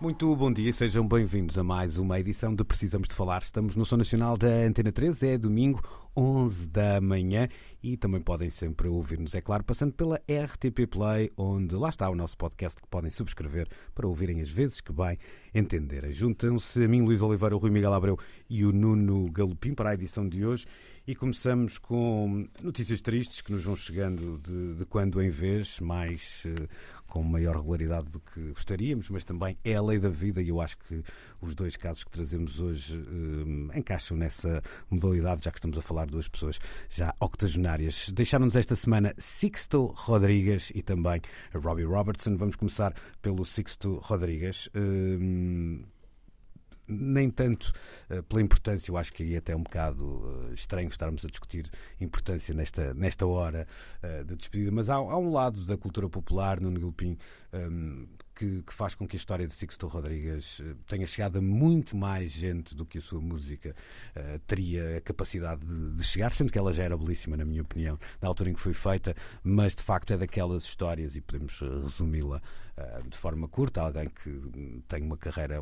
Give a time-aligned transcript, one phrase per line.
[0.00, 3.42] Muito bom dia, sejam bem-vindos a mais uma edição de Precisamos de Falar.
[3.42, 5.82] Estamos no Som Nacional da Antena 3, é domingo,
[6.16, 7.48] 11 da manhã
[7.82, 12.14] e também podem sempre ouvir-nos, é claro, passando pela RTP Play, onde lá está o
[12.14, 15.18] nosso podcast que podem subscrever para ouvirem as vezes que bem
[15.52, 16.12] entenderem.
[16.12, 18.16] Juntam-se a mim, Luís Oliveira, o Rui Miguel Abreu
[18.48, 20.64] e o Nuno Galopim para a edição de hoje
[21.08, 26.44] e começamos com notícias tristes que nos vão chegando de, de quando em vez, mais
[26.44, 26.68] uh,
[27.06, 30.60] com maior regularidade do que gostaríamos, mas também é a lei da vida e eu
[30.60, 31.02] acho que
[31.40, 36.04] os dois casos que trazemos hoje uh, encaixam nessa modalidade, já que estamos a falar
[36.04, 38.10] de duas pessoas já octogenárias.
[38.10, 41.22] Deixaram-nos esta semana Sixto Rodrigues e também
[41.54, 42.36] Robbie Robertson.
[42.36, 44.66] Vamos começar pelo Sixto Rodrigues.
[44.76, 45.86] Uh,
[46.88, 47.72] nem tanto
[48.10, 51.28] uh, pela importância, eu acho que aí até é um bocado uh, estranho estarmos a
[51.28, 53.66] discutir importância nesta, nesta hora
[54.02, 57.18] uh, da despedida, mas há, há, um lado da cultura popular no Nilpim
[57.52, 61.96] um, que, que, faz com que a história de Sixto Rodrigues tenha chegado a muito
[61.96, 63.74] mais gente do que a sua música
[64.46, 67.98] teria a capacidade de, de, chegar, sendo que ela já era belíssima, na minha opinião,
[68.22, 72.40] na altura em que foi feita, mas de facto é daquelas histórias, e podemos resumi-la
[73.08, 75.60] de forma curta, alguém que tem uma carreira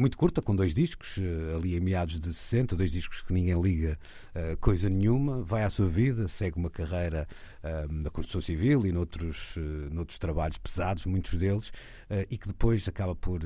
[0.00, 3.60] muito curta, com dois discos, eh, ali em meados de 60, dois discos que ninguém
[3.60, 3.98] liga
[4.34, 7.28] uh, coisa nenhuma, vai à sua vida, segue uma carreira
[7.62, 9.60] uh, na construção civil e noutros, uh,
[9.92, 11.70] noutros trabalhos pesados, muitos deles,
[12.28, 13.38] e que depois acaba por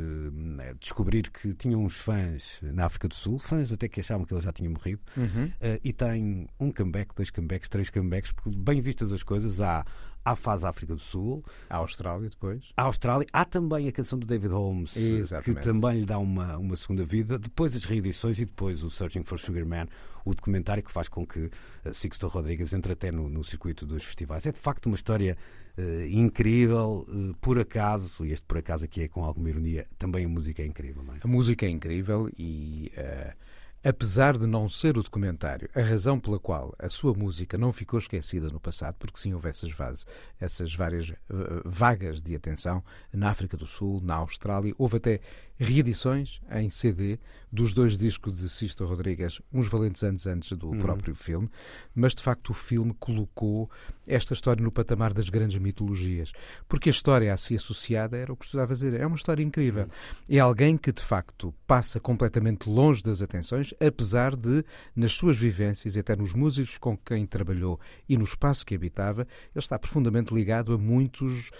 [0.80, 4.40] descobrir que tinha uns fãs na África do Sul, fãs até que achavam que ele
[4.40, 5.52] já tinha morrido, uhum.
[5.82, 9.84] e tem um comeback, dois comebacks, três comebacks, porque bem vistas as coisas, há
[10.24, 11.44] à fase África do Sul.
[11.68, 12.72] A Austrália depois.
[12.76, 13.26] A Austrália.
[13.32, 15.60] Há também a canção do David Holmes, Exatamente.
[15.60, 17.38] que também lhe dá uma, uma segunda vida.
[17.38, 19.86] Depois as reedições e depois o Searching for Sugar Man,
[20.24, 21.50] o documentário que faz com que
[21.84, 24.46] uh, Sixto Rodrigues entre até no, no circuito dos festivais.
[24.46, 25.36] É de facto uma história
[25.76, 30.24] uh, incrível, uh, por acaso, e este por acaso aqui é com alguma ironia, também
[30.24, 31.02] a música é incrível.
[31.02, 31.18] Não é?
[31.22, 32.90] A música é incrível e
[33.84, 37.98] Apesar de não ser o documentário a razão pela qual a sua música não ficou
[37.98, 40.06] esquecida no passado, porque sim houve essas, vases,
[40.40, 41.14] essas várias uh,
[41.66, 45.20] vagas de atenção na África do Sul, na Austrália, houve até
[45.58, 47.18] reedições em CD
[47.50, 50.80] dos dois discos de Sisto Rodrigues, uns valentes anos antes do uhum.
[50.80, 51.48] próprio filme,
[51.94, 53.70] mas de facto o filme colocou
[54.08, 56.32] esta história no patamar das grandes mitologias,
[56.68, 59.42] porque a história a si associada era o que estudava a dizer, é uma história
[59.42, 59.88] incrível.
[60.28, 64.64] É alguém que de facto passa completamente longe das atenções, apesar de,
[64.96, 67.78] nas suas vivências, até nos músicos com quem trabalhou
[68.08, 71.50] e no espaço que habitava, ele está profundamente ligado a muitos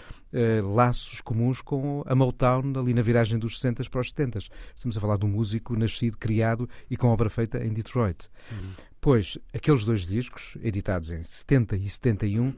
[0.63, 4.39] laços comuns com a Motown ali na viragem dos 60 para os 70.
[4.75, 8.29] Estamos a falar de um músico nascido, criado e com obra feita em Detroit.
[8.51, 8.71] Uhum.
[8.99, 12.53] Pois, aqueles dois discos, editados em 70 e 71,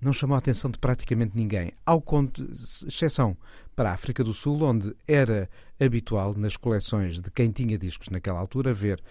[0.00, 2.02] não chamou a atenção de praticamente ninguém, ao
[2.88, 3.36] exceção
[3.74, 8.40] para a África do Sul, onde era habitual nas coleções de quem tinha discos naquela
[8.40, 9.02] altura ver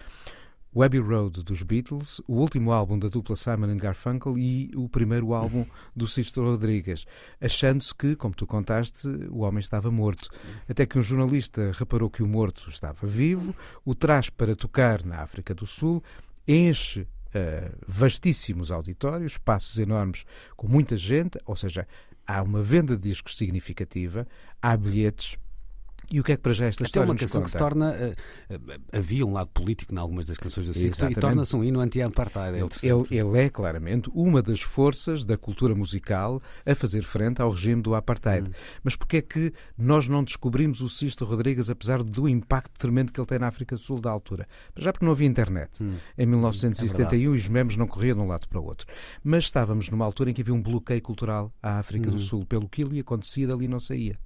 [0.72, 5.32] o Abbey Road dos Beatles, o último álbum da dupla Simon Garfunkel e o primeiro
[5.32, 7.06] álbum do Sisto Rodrigues,
[7.40, 10.28] achando-se que, como tu contaste, o homem estava morto.
[10.68, 15.22] Até que um jornalista reparou que o morto estava vivo, o traz para tocar na
[15.22, 16.02] África do Sul,
[16.46, 20.24] enche uh, vastíssimos auditórios, espaços enormes
[20.56, 21.86] com muita gente, ou seja,
[22.26, 24.26] há uma venda de discos significativa,
[24.60, 25.38] há bilhetes
[26.10, 27.56] e o que é que para já esta Até história é uma canção que se
[27.56, 27.92] torna.
[27.92, 31.64] Uh, uh, havia um lado político em algumas das canções da Sixto e torna-se um
[31.64, 32.56] hino anti-apartheid.
[32.56, 32.70] É ele,
[33.10, 37.82] ele, ele, é claramente uma das forças da cultura musical a fazer frente ao regime
[37.82, 38.48] do apartheid.
[38.48, 38.52] Hum.
[38.84, 43.20] Mas porquê é que nós não descobrimos o Sisto Rodrigues, apesar do impacto tremendo que
[43.20, 44.46] ele tem na África do Sul da altura?
[44.76, 45.82] Já porque não havia internet.
[45.82, 45.96] Hum.
[46.16, 48.86] Em 1971 é os memes não corriam de um lado para o outro.
[49.24, 52.12] Mas estávamos numa altura em que havia um bloqueio cultural à África hum.
[52.12, 52.46] do Sul.
[52.46, 54.16] Pelo que lhe acontecia, dali não saía.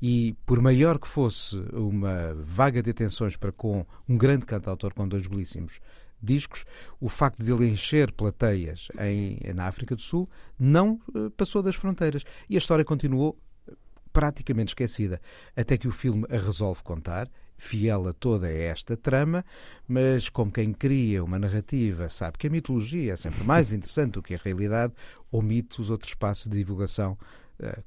[0.00, 5.06] E por maior que fosse uma vaga de atenções para com um grande cantautor com
[5.06, 5.80] dois belíssimos
[6.22, 6.64] discos,
[7.00, 10.28] o facto de ele encher plateias em, na África do Sul
[10.58, 12.24] não uh, passou das fronteiras.
[12.48, 13.38] E a história continuou
[14.14, 15.20] praticamente esquecida,
[15.56, 17.28] até que o filme a resolve contar,
[17.58, 19.44] fiel a toda esta trama,
[19.88, 24.22] mas como quem cria uma narrativa sabe que a mitologia é sempre mais interessante do
[24.22, 24.92] que a realidade,
[25.32, 27.26] omite os outros passos de divulgação eh,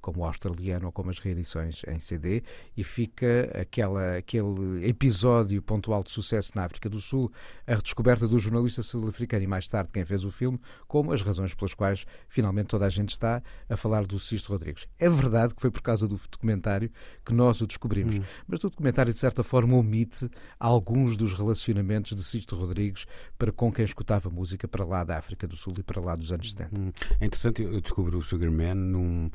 [0.01, 2.43] como o australiano ou como as reedições em CD,
[2.75, 7.31] e fica aquela, aquele episódio pontual de sucesso na África do Sul,
[7.65, 11.53] a redescoberta do jornalista sul-africano e mais tarde quem fez o filme, como as razões
[11.53, 14.87] pelas quais finalmente toda a gente está a falar do Sisto Rodrigues.
[14.97, 16.89] É verdade que foi por causa do documentário
[17.25, 18.23] que nós o descobrimos, hum.
[18.47, 20.29] mas o documentário de certa forma omite
[20.59, 23.05] alguns dos relacionamentos de Sisto Rodrigues
[23.37, 26.31] para com quem escutava música para lá da África do Sul e para lá dos
[26.31, 26.79] anos 70.
[26.79, 26.91] Hum.
[27.19, 29.29] É interessante, eu descobri o Sugarman num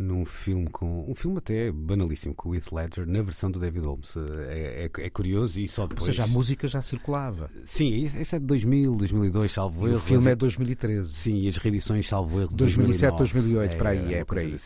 [0.00, 3.84] num filme com um filme até banalíssimo com o Heath Ledger na versão do David
[3.84, 4.16] Holmes.
[4.48, 7.48] É, é, é, curioso e só depois ou seja a música já circulava.
[7.64, 11.48] Sim esse é de 2000 2002 salvo erro o filme é de 2013 sim e
[11.48, 14.56] as reedições salvo erro de 2007 2008 é, para aí é, por aí.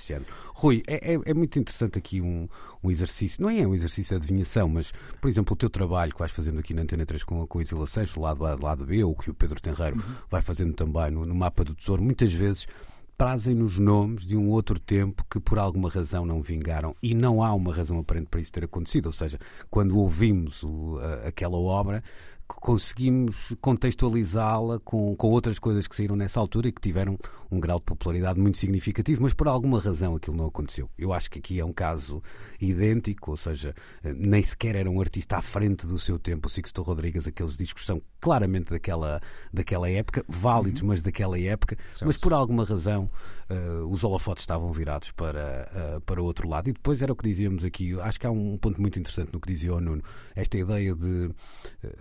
[0.55, 2.49] Rui é, é, é, muito interessante aqui um,
[2.83, 3.43] um exercício.
[3.43, 6.61] Não é um exercício de adivinhação mas por exemplo o teu trabalho que vais fazendo
[6.61, 9.35] aqui na Antena 3 com, com Isila Seixas lado A lado B ou que o
[9.35, 10.15] Pedro Tenreiro uhum.
[10.31, 12.69] vai fazendo também no, no mapa do tesouro muitas vezes
[13.17, 17.53] trazem-nos nomes de um outro tempo que por alguma razão não vingaram e não há
[17.55, 19.07] uma razão aparente para isso ter acontecido.
[19.07, 19.39] Ou seja,
[19.71, 22.03] quando ouvimos o, a, aquela obra,
[22.47, 27.19] conseguimos contextualizá-la com, com outras coisas que saíram nessa altura e que tiveram
[27.55, 30.91] um grau de popularidade muito significativo, mas por alguma razão aquilo não aconteceu.
[30.99, 32.23] Eu acho que aqui é um caso
[32.61, 36.49] idêntico, ou seja, nem sequer era um artista à frente do seu tempo.
[36.49, 39.21] O Sixto Rodrigues, aqueles discos são claramente daquela,
[39.53, 40.89] daquela época, válidos, uhum.
[40.89, 43.11] mas daquela época, mas por alguma razão
[43.51, 46.69] uh, os holofotes estavam virados para, uh, para o outro lado.
[46.69, 49.41] E depois era o que dizíamos aqui, acho que há um ponto muito interessante no
[49.41, 50.03] que dizia o Nuno,
[50.35, 51.33] esta ideia de, uh,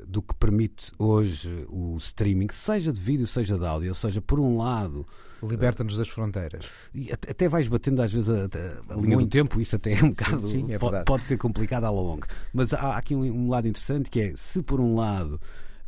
[0.07, 4.39] do que permite hoje o streaming, seja de vídeo, seja de áudio, ou seja, por
[4.39, 5.05] um lado.
[5.47, 6.65] Liberta-nos das fronteiras.
[6.93, 9.21] E até vais batendo às vezes a, a, a linha Muito.
[9.21, 10.47] do tempo, isso até é um bocado.
[10.47, 12.27] Sim, sim, é pode, pode, ser complicado à longa.
[12.53, 15.39] Mas há aqui um, um lado interessante que é, se por um lado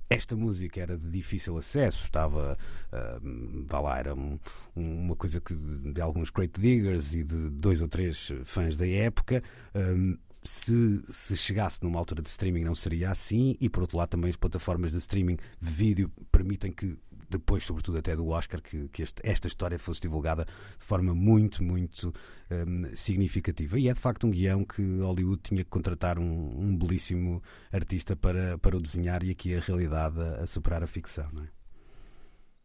[0.09, 2.57] esta música era de difícil acesso, estava,
[2.93, 4.39] uh, vá lá, era um,
[4.75, 9.41] uma coisa que de alguns great diggers e de dois ou três fãs da época.
[9.73, 14.09] Um, se, se chegasse numa altura de streaming não seria assim, e por outro lado
[14.09, 16.95] também as plataformas de streaming de vídeo permitem que
[17.37, 21.63] depois, sobretudo até do Oscar, que, que este, esta história fosse divulgada de forma muito,
[21.63, 22.13] muito
[22.51, 23.79] um, significativa.
[23.79, 27.41] E é de facto um guião que Hollywood tinha que contratar um, um belíssimo
[27.71, 31.43] artista para, para o desenhar e aqui a realidade a, a superar a ficção, não
[31.43, 31.64] é?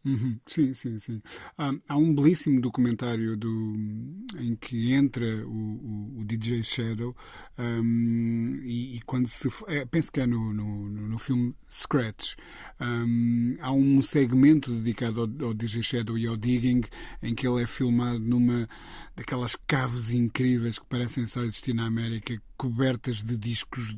[0.02, 1.22] Uhum, sim, sim, sim.
[1.58, 3.74] Há, há, um belíssimo documentário do,
[4.38, 7.14] em que entra o, o, o DJ Shadow
[7.58, 9.48] um, e, e, quando se.
[9.66, 12.34] É, penso que é no, no, no filme Scratch.
[12.80, 16.82] Um, há um segmento dedicado ao, ao, DJ Shadow e ao digging
[17.22, 18.66] em que ele é filmado numa
[19.14, 23.94] daquelas caves incríveis que parecem só existir na América, cobertas de discos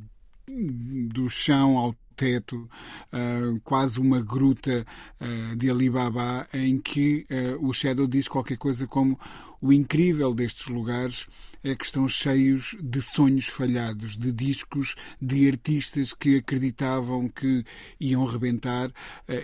[0.47, 2.69] do chão ao teto,
[3.12, 4.87] uh, quase uma gruta
[5.21, 9.19] uh, de Alibaba, em que uh, o Shadow diz qualquer coisa como
[9.61, 11.27] o incrível destes lugares
[11.62, 17.64] que estão cheios de sonhos falhados, de discos de artistas que acreditavam que
[18.00, 18.93] iam rebentar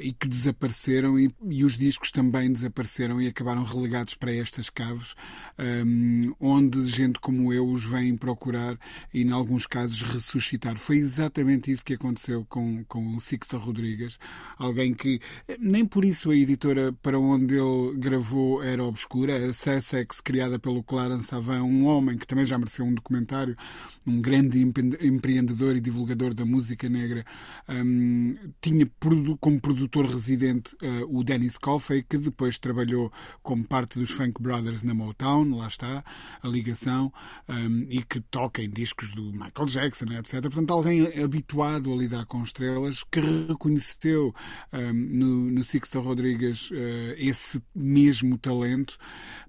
[0.00, 5.15] e que desapareceram, e, e, os discos também desapareceram e acabaram relegados para estas caves,
[5.59, 8.79] um, onde gente como eu os vem procurar
[9.12, 10.76] e, em alguns casos, ressuscitar.
[10.76, 14.19] Foi exatamente isso que aconteceu com com, o Sixto Rodrigues,
[14.56, 15.21] alguém que
[15.59, 20.82] nem por isso a editora para onde ele gravou era obscura, a Sussex, criada pelo
[20.82, 23.57] Clarence Avan, um homem que também já mereceu um documentário,
[24.07, 27.25] um grande empreendedor e divulgador da música negra,
[27.69, 28.88] um, tinha
[29.41, 33.12] como produtor residente uh, o Dennis Coffey, que depois trabalhou
[33.43, 36.05] como parte dos Funk Brothers na Motown, lá está
[36.43, 37.12] a ligação,
[37.49, 40.41] um, e que toca em discos do Michael Jackson, etc.
[40.43, 44.35] Portanto, alguém habituado a lidar com estrelas, que reconheceu
[44.73, 46.75] um, no, no Sixto Rodrigues uh,
[47.17, 48.97] esse mesmo talento,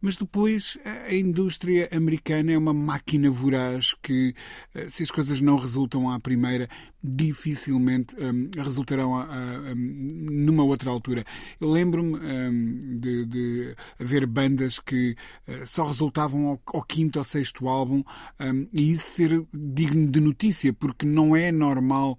[0.02, 4.34] mas depois a indústria americana é uma máquina voraz que,
[4.76, 6.68] uh, se as coisas não resultam à primeira,
[7.02, 11.24] dificilmente um, resultarão a, a, a, numa outra altura.
[11.60, 15.16] Eu lembro-me um, de, de, haver bandas que
[15.48, 18.04] uh, só resultavam ao, ao, quinto ou sexto álbum
[18.40, 22.18] um, e isso ser digno de notícia, porque não é normal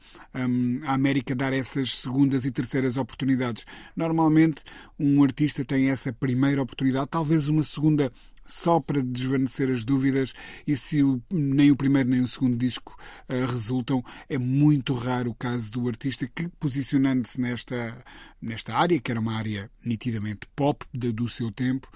[0.84, 3.64] a América dar essas segundas e terceiras oportunidades.
[3.94, 4.62] Normalmente
[4.98, 8.12] um artista tem essa primeira oportunidade, talvez uma segunda
[8.50, 10.34] só para desvanecer as dúvidas
[10.66, 12.96] e se o, nem o primeiro nem o segundo disco
[13.28, 17.96] uh, resultam, é muito raro o caso do artista que, posicionando-se nesta
[18.40, 21.88] nesta área, que era uma área nitidamente pop do seu tempo,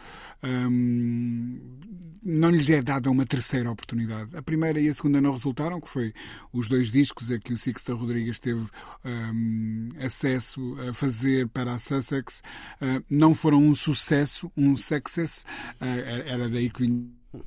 [0.42, 1.78] um,
[2.22, 4.36] não lhes é dada uma terceira oportunidade.
[4.36, 6.12] A primeira e a segunda não resultaram, que foi
[6.52, 8.66] os dois discos a que o Sixto Rodrigues teve
[9.04, 12.42] um, acesso a fazer para a Sussex.
[12.80, 15.44] Uh, não foram um sucesso, um success,
[15.80, 16.84] uh, era daí que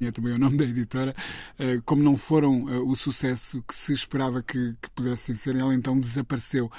[0.02, 1.16] é também o nome da editora,
[1.60, 5.74] uh, como não foram uh, o sucesso que se esperava que, que pudessem ser, ela
[5.74, 6.72] então desapareceu.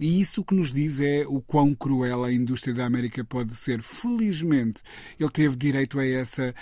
[0.00, 3.82] e isso que nos diz é o quão cruel a indústria da América pode ser.
[3.82, 4.82] Felizmente,
[5.18, 6.54] ele teve direito a essa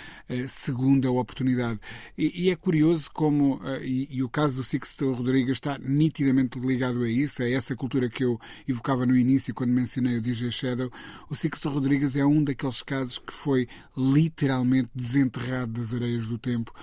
[0.47, 1.79] segunda oportunidade.
[2.17, 7.03] E, e, é curioso como, e, e, o caso do Sixto Rodrigues está nitidamente ligado
[7.03, 10.91] a isso, a essa cultura que eu evocava no início quando mencionei o DJ Shadow.
[11.29, 16.73] O Sixto Rodrigues é um daqueles casos que foi literalmente desenterrado das areias do tempo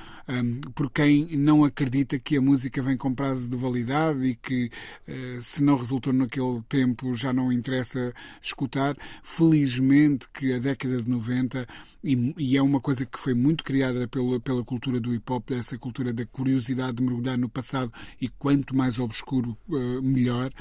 [0.74, 4.70] por quem não acredita que a música vem com prazo de validade e que
[5.08, 8.96] uh, se não resultou naquele tempo já não interessa escutar.
[9.22, 11.66] Felizmente que a década de 90,
[12.04, 15.78] e, é uma coisa que foi muito criada pela, pela cultura do hip hop, essa
[15.78, 20.52] cultura da curiosidade de mergulhar no passado e quanto mais obscuro, uh, melhor.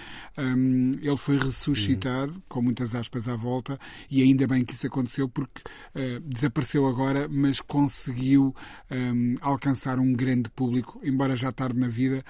[1.01, 2.41] Ele foi ressuscitado, uhum.
[2.47, 3.77] com muitas aspas à volta,
[4.09, 5.61] e ainda bem que isso aconteceu porque
[5.95, 12.23] uh, desapareceu agora, mas conseguiu um, alcançar um grande público, embora já tarde na vida,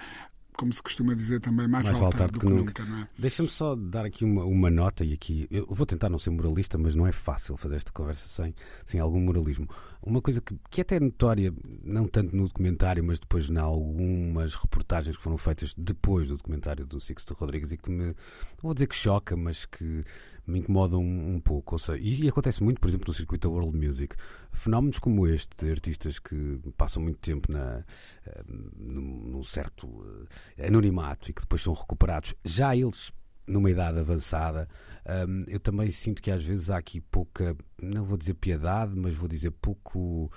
[0.57, 2.83] como se costuma dizer também, mais, mais vale tarde do que, nunca.
[2.83, 3.07] nunca é?
[3.17, 6.77] Deixa-me só dar aqui uma, uma, nota, e aqui eu vou tentar não ser moralista,
[6.79, 9.69] mas não é fácil fazer esta conversa sem, sem algum moralismo.
[10.01, 11.53] Uma coisa que, que é até notória,
[11.83, 16.85] não tanto no documentário, mas depois em algumas reportagens que foram feitas depois do documentário
[16.87, 18.15] do Sixto Rodrigues e que me, não
[18.63, 20.03] vou dizer que choca, mas que
[20.47, 21.75] me incomodam um, um pouco.
[21.75, 24.15] Ou seja, e, e, acontece muito, por exemplo, no circuito da World Music.
[24.51, 27.83] Fenómenos como este, de artistas que passam muito tempo na,
[28.25, 29.87] eh, num, certo
[30.57, 33.11] eh, anonimato e que depois são recuperados, já eles
[33.45, 34.67] numa idade avançada,
[35.27, 39.15] um, eu também sinto que às vezes há aqui pouca, não vou dizer piedade, mas
[39.15, 40.29] vou dizer pouco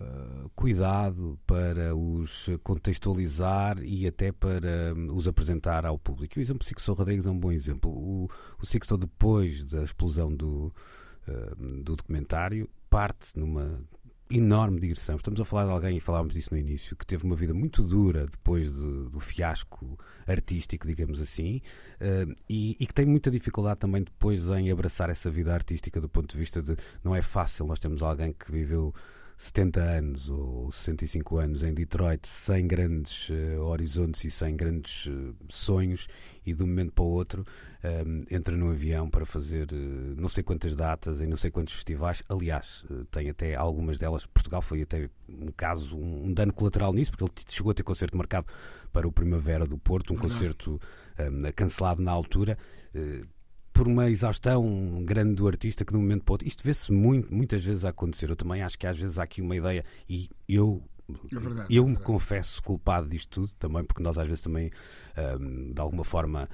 [0.00, 6.38] uh, cuidado para os contextualizar e até para um, os apresentar ao público.
[6.38, 7.90] O exemplo de Sixto Rodrigues é um bom exemplo.
[7.90, 8.28] O,
[8.60, 10.72] o Sixto, depois da explosão do,
[11.28, 13.80] uh, do documentário, parte numa
[14.30, 15.16] enorme digressão.
[15.16, 17.82] Estamos a falar de alguém, e falámos disso no início, que teve uma vida muito
[17.82, 21.62] dura depois de, do fiasco artístico, digamos assim,
[22.00, 26.08] uh, e, e, que tem muita dificuldade também depois em abraçar essa vida artística do
[26.08, 27.66] ponto de vista de não é fácil.
[27.66, 28.94] Nós temos alguém que viveu
[29.38, 35.32] 70 anos ou 65 anos em Detroit sem grandes uh, horizontes e sem grandes uh,
[35.48, 36.08] sonhos
[36.44, 37.44] e de um momento para o outro
[37.84, 41.52] um, ehm, entra no avião para fazer uh, não sei quantas datas em não sei
[41.52, 42.20] quantos festivais.
[42.28, 44.26] Aliás, tem até algumas delas.
[44.26, 47.84] Portugal foi até um caso, um, um, dano colateral nisso, porque ele chegou a ter
[47.84, 48.46] concerto marcado
[48.92, 50.80] para o Primavera do Porto, um concerto
[51.16, 52.58] um, ehm, cancelado na altura
[53.78, 56.48] por uma exaustão grande do artista que de um momento para outro.
[56.48, 58.28] Isto vê-se muito, muitas vezes a acontecer.
[58.28, 60.82] Eu também acho que às vezes há aqui uma ideia, e eu
[61.32, 64.72] é verdade, eu é me confesso culpado disto tudo também, porque nós às vezes também,
[65.40, 66.48] um, de alguma forma,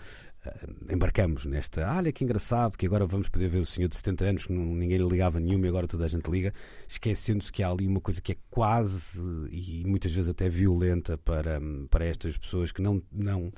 [0.45, 1.87] uh, embarcamos nesta.
[1.87, 4.53] Ah, olha que engraçado, que agora vamos poder ver o senhor de 70 anos que
[4.53, 6.53] não, ninguém lhe ligava nenhuma e agora toda a gente liga,
[6.87, 9.19] esquecendo-se que há ali uma coisa que é quase
[9.51, 13.03] e muitas vezes até violenta para, para estas pessoas que não.
[13.11, 13.51] não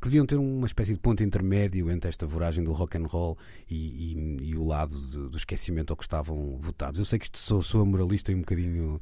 [0.00, 3.36] que deviam ter uma espécie de ponto intermédio entre esta voragem do rock and roll
[3.68, 6.98] e, e, e o lado de, do esquecimento ao que estavam votados.
[6.98, 8.96] Eu sei que isto sou, sou moralista e um bocadinho.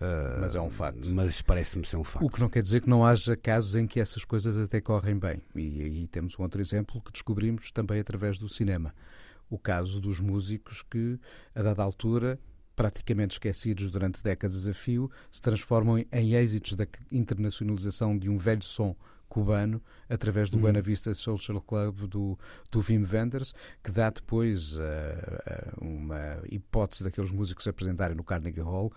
[0.00, 1.08] Uh, mas é um facto.
[1.08, 2.26] Mas parece-me ser um facto.
[2.26, 5.18] O que não quer dizer que não haja casos em que essas coisas até correm
[5.18, 5.40] bem.
[5.54, 8.94] E aí temos um outro exemplo que descobrimos também através do cinema.
[9.48, 11.18] O caso dos músicos que,
[11.54, 12.38] a dada altura,
[12.74, 18.62] praticamente esquecidos durante décadas a fio, se transformam em êxitos da internacionalização de um velho
[18.62, 18.96] som
[19.32, 20.60] cubano através do uhum.
[20.60, 22.38] Buena Vista Social Club do,
[22.70, 24.82] do Wim Wenders, que dá depois uh,
[25.80, 28.92] uma hipótese daqueles músicos apresentarem no Carnegie Hall,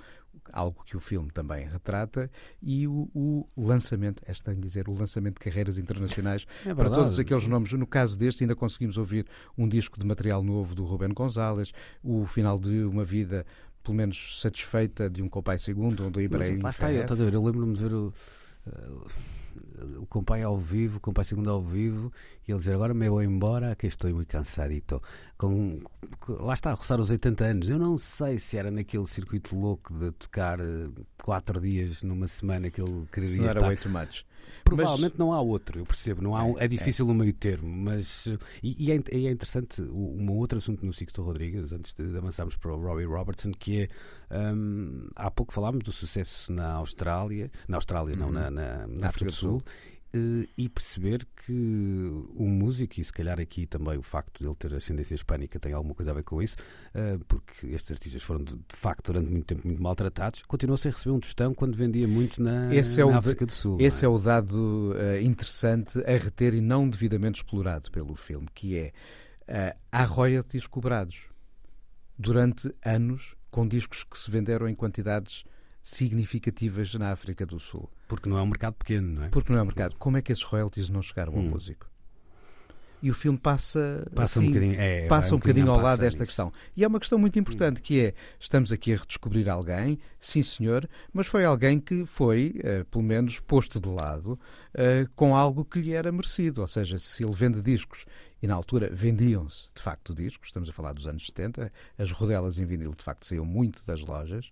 [0.51, 2.29] algo que o filme também retrata,
[2.61, 7.17] e o, o lançamento, esta em dizer, o lançamento de carreiras internacionais é para todos
[7.17, 7.71] aqueles nomes.
[7.71, 9.25] No caso deste, ainda conseguimos ouvir
[9.57, 11.71] um disco de material novo do Ruben Gonzalez,
[12.03, 13.45] o final de uma vida
[13.81, 16.57] pelo menos satisfeita de um Copai segundo, onde o Ibrahim.
[16.57, 18.11] Lá está, eu, eu lembro-me de ver o.
[18.67, 19.44] Uh,
[19.97, 22.11] o compai ao vivo, o compai segundo ao vivo,
[22.47, 25.01] e ele dizer agora me vou embora, que estou muito cansadito.
[25.37, 25.81] Com,
[26.27, 27.69] lá está, a roçar os 80 anos.
[27.69, 30.89] Eu não sei se era naquele circuito louco de tocar eh,
[31.21, 33.59] quatro dias numa semana que ele queria se não estar.
[33.59, 34.25] era oito matches.
[34.65, 35.19] Provavelmente mas...
[35.19, 37.11] não há outro, eu percebo, não há um, é, é difícil é.
[37.11, 38.25] o meio termo, mas
[38.63, 42.55] e, e, é, e é, interessante um outro assunto no Sixto Rodrigues, antes de avançarmos
[42.55, 43.89] para o Robbie Robertson, que é
[44.35, 48.21] um, há pouco falámos do sucesso na Austrália, na Austrália, uhum.
[48.21, 49.49] não, na, na, na África do Sul.
[49.49, 49.94] Sul eh,
[50.57, 51.51] e perceber que
[52.35, 55.73] o músico, e se calhar aqui também o facto de ele ter ascendência hispânica tem
[55.73, 56.57] alguma coisa a ver com isso,
[56.93, 61.11] eh, porque estes artistas foram de, facto durante muito tempo muito maltratados, continuou sem receber
[61.11, 63.77] um tostão quando vendia muito na, esse é na África do Sul.
[63.79, 64.07] Esse é?
[64.07, 64.09] é?
[64.09, 68.93] o dado uh, interessante a reter e não devidamente explorado pelo filme, que é
[69.49, 71.27] uh, há royalties cobrados
[72.17, 75.43] durante anos com discos que se venderam em quantidades
[75.85, 77.87] significativas na África do Sul.
[78.07, 79.29] Porque não é um mercado pequeno, não é?
[79.29, 79.95] Porque não é um mercado.
[79.99, 81.49] Como é que esses royalties não chegaram ao hum.
[81.49, 81.87] músico?
[83.03, 86.25] E o filme passa, passa assim, um bocadinho, é, passa um bocadinho ao lado desta
[86.25, 86.51] questão.
[86.75, 90.89] E é uma questão muito importante que é, estamos aqui a redescobrir alguém, sim senhor,
[91.13, 94.39] mas foi alguém que foi, uh, pelo menos, posto de lado
[94.73, 96.61] uh, com algo que lhe era merecido.
[96.61, 98.05] Ou seja, se ele vende discos
[98.41, 102.57] e na altura vendiam-se de facto discos, estamos a falar dos anos 70, as rodelas
[102.57, 104.49] em vinil de facto saíam muito das lojas,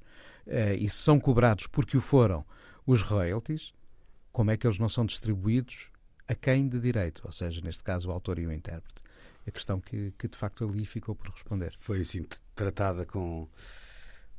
[0.47, 2.45] e se são cobrados porque o foram
[2.85, 3.73] os royalties,
[4.31, 5.89] como é que eles não são distribuídos
[6.27, 9.01] a quem de direito, ou seja, neste caso o autor e o intérprete.
[9.45, 11.73] A questão que, que de facto ali ficou por responder.
[11.77, 13.47] Foi assim tratada com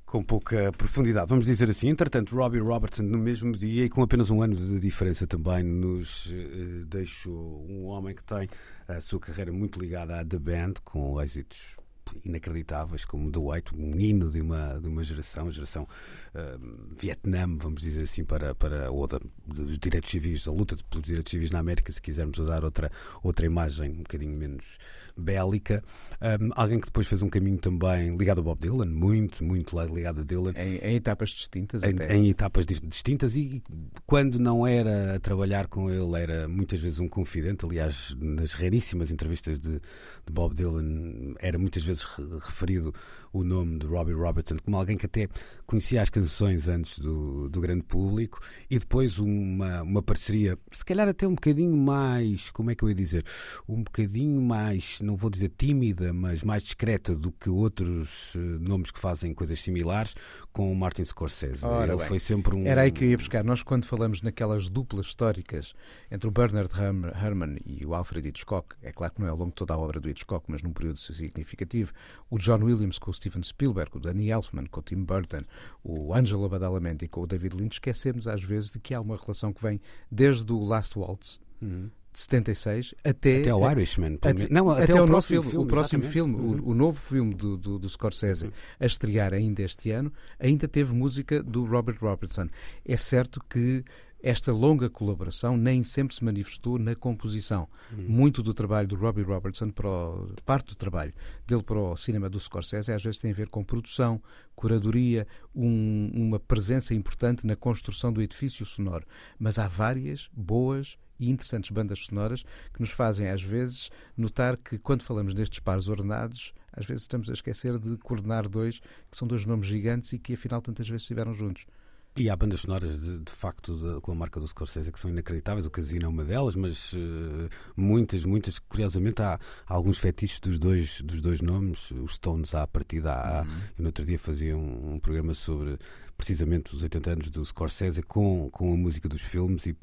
[0.06, 1.88] com pouca profundidade, vamos dizer assim.
[1.88, 6.26] Entretanto, Robbie Robertson, no mesmo dia e com apenas um ano de diferença, também nos
[6.26, 8.49] uh, deixou um homem que tem
[8.87, 11.76] a sua carreira muito ligada à The Band, com êxitos
[12.25, 15.88] inacreditáveis, como The White, um hino de uma, de uma geração, geração
[16.35, 21.06] uh, Vietnã, vamos dizer assim, para, para ou da, dos direitos civis, a luta pelos
[21.06, 22.90] direitos civis na América, se quisermos usar outra,
[23.23, 24.78] outra imagem um bocadinho menos
[25.16, 25.83] bélica.
[26.21, 30.21] Um, alguém que depois fez um caminho também ligado a Bob Dylan, muito, muito ligado
[30.21, 30.52] a Dylan.
[30.56, 33.62] Em, em etapas distintas em, em, etapas distintas e
[34.06, 37.64] quando não era a trabalhar com ele, era muitas vezes um confidente.
[37.64, 42.92] Aliás, nas raríssimas entrevistas de, de Bob Dylan, era muitas vezes referido
[43.34, 45.28] o nome de Robbie Robertson como alguém que até
[45.66, 48.38] conhecia as canções antes do, do grande público
[48.70, 52.88] e depois uma, uma parceria, se calhar até um bocadinho mais, como é que eu
[52.88, 53.24] ia dizer,
[53.68, 58.92] um bocadinho mais, não vou dizer tímida, mas mais discreta do que outros uh, nomes
[58.92, 60.14] que fazem coisas similares,
[60.52, 61.64] com o Martin Scorsese.
[61.64, 62.64] Ora Ele bem, foi sempre um.
[62.64, 63.42] Era aí que eu ia buscar.
[63.42, 65.74] Nós, quando falamos naquelas duplas históricas
[66.08, 69.50] entre o Bernard Herrmann e o Alfred Hitchcock, é claro que não é ao longo
[69.50, 71.92] de toda a obra do Hitchcock, mas num período significativo,
[72.30, 75.40] o John Williams com o Steven Spielberg, o Danny Elfman com o Tim Burton,
[75.83, 79.52] o Angelo Badalamenti com o David Lynch, esquecemos às vezes de que há uma relação
[79.52, 81.41] que vem desde o Last Waltz.
[81.63, 83.41] Uhum de 76 até.
[83.41, 84.15] Até o Irishman.
[84.23, 85.50] Até, não, até, até o, próximo filme.
[85.50, 86.60] filme o próximo filme, uhum.
[86.60, 88.52] o, o, novo filme do, do, do Scorsese, uhum.
[88.78, 92.47] a estrear ainda este ano, ainda teve música do Robert Robertson.
[92.84, 93.84] É certo que
[94.25, 97.69] esta longa colaboração nem sempre se manifestou na composição.
[97.93, 98.06] Uhum.
[98.08, 101.13] Muito do trabalho do Robbie Robertson, para o, parte do trabalho
[101.47, 104.23] dele para o cinema do Scorsese, às vezes tem a ver com produção,
[104.56, 109.06] curadoria, um, uma presença importante na construção do edifício sonoro.
[109.39, 114.78] Mas há várias boas e interessantes bandas sonoras que nos fazem, às vezes, notar que
[114.78, 119.28] quando falamos destes pares ordenados, às vezes estamos a esquecer de coordenar dois, que são
[119.28, 121.67] dois nomes gigantes e que afinal tantas vezes estiveram juntos.
[122.16, 125.10] E há bandas sonoras, de, de facto, de, com a marca do Scorsese que são
[125.10, 125.66] inacreditáveis.
[125.66, 128.60] O Casino é uma delas, mas uh, muitas, muitas.
[128.60, 131.90] Curiosamente, há, há, alguns fetiches dos dois, dos dois nomes.
[131.90, 133.48] Os Stones, à partida, há, uhum.
[133.78, 135.76] eu no outro dia fazia um, um, programa sobre
[136.16, 139.76] precisamente os 80 anos do Scorsese com, com a música dos filmes e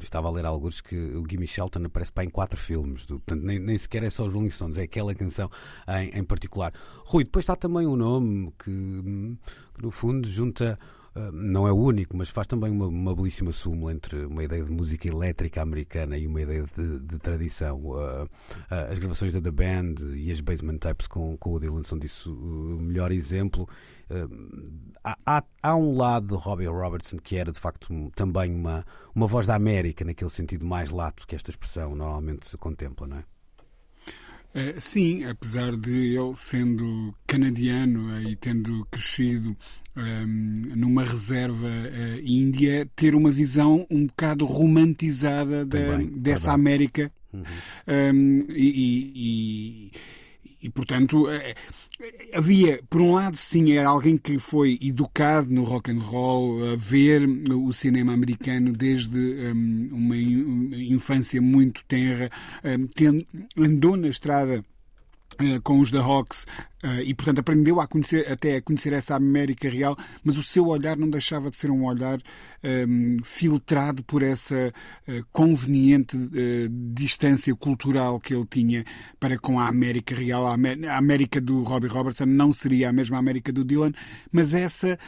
[0.00, 3.04] estava a ler alguns que o Gimme Shelton aparece para em quatro filmes.
[3.06, 5.50] Do, portanto, nem, nem sequer é só os Rolling Stones, é aquela canção
[5.88, 6.72] em, em particular.
[7.04, 8.70] Rui, depois está também um nome que,
[9.74, 10.78] que no fundo junta
[11.32, 14.70] não é o único, mas faz também uma, uma, belíssima súmula entre uma ideia de
[14.70, 17.80] música elétrica americana e uma ideia de, de tradição.
[17.84, 18.28] Uh, uh,
[18.90, 22.32] as gravações da The Band e as Basement Tapes com, com o Dylan são disso
[22.32, 23.68] o melhor exemplo.
[25.02, 29.26] Há, há, há, um lado de Robbie Robertson que era de facto também uma, uma
[29.26, 33.24] voz da América, naquele sentido mais lato que esta expressão normalmente se contempla, não é?
[34.54, 39.56] Uh, sim, apesar de ele sendo canadiano uh, e tendo crescido
[39.96, 47.10] um, ehm, numa reserva uh, índia, ter uma visão um bocado romantizada de, dessa América.
[47.32, 47.40] Uhum.
[47.40, 47.44] Um,
[47.86, 49.92] ehm, e, e
[50.62, 51.54] e, portanto, eh,
[52.32, 56.76] havia, por um lado, sim, era alguém que foi educado no rock and roll, a
[56.76, 62.30] ver o cinema americano desde um, uma infância muito tenra,
[62.64, 64.64] um, andou na estrada
[65.38, 66.46] eh, com os The Hawks
[67.04, 70.96] e, portanto, aprendeu a conhecer, até a conhecer essa América real, mas o seu olhar
[70.96, 72.20] não deixava de ser um olhar
[72.64, 74.72] um, filtrado por essa
[75.08, 78.84] uh, conveniente uh, distância cultural que ele tinha
[79.20, 80.46] para com a América real.
[80.46, 80.54] A,
[80.96, 83.92] América do Robbie Robertson não seria a mesma América do Dylan,
[84.32, 84.98] mas essa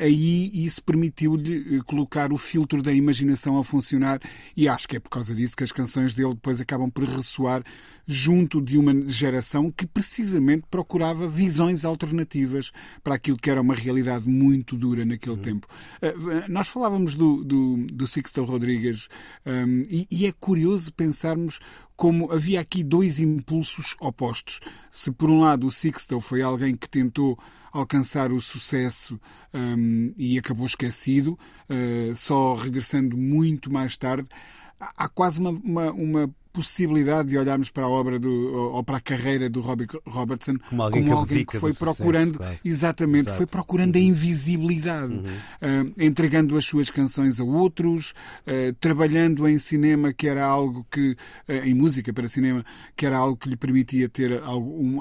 [0.00, 4.20] aí isso permitiu-lhe colocar o filtro da imaginação a funcionar
[4.56, 7.62] e acho que é por causa disso que as canções dele depois acabam por ressoar
[8.06, 12.72] junto de uma geração que precisamente procura procurava visões alternativas
[13.04, 15.42] para aquilo que era uma realidade muito dura naquele uhum.
[15.42, 15.66] tempo.
[16.02, 19.08] Uh, nós falávamos do, do, do Sixto Rodrigues
[19.46, 21.60] um, e, e é curioso pensarmos
[21.96, 24.58] como havia aqui dois impulsos opostos.
[24.90, 27.38] Se por um lado o Sixto foi alguém que tentou
[27.72, 29.20] alcançar o sucesso
[29.54, 31.38] um, e acabou esquecido,
[31.70, 34.28] uh, só regressando muito mais tarde,
[34.80, 38.28] há quase uma, uma, uma possibilidade de olharmos para a obra do,
[38.74, 42.32] ou para a carreira do Robbie Robertson como alguém, como que, alguém que, foi procurando
[42.32, 43.36] sucesso, exatamente Exato.
[43.36, 44.06] foi procurando a uhum.
[44.06, 45.22] invisibilidade uhum.
[45.22, 48.10] uh, entregando as suas canções a outros
[48.44, 51.12] uh, trabalhando em cinema que era algo que
[51.48, 52.64] uh, em música para cinema
[52.96, 55.00] que era algo que lhe permitia ter um,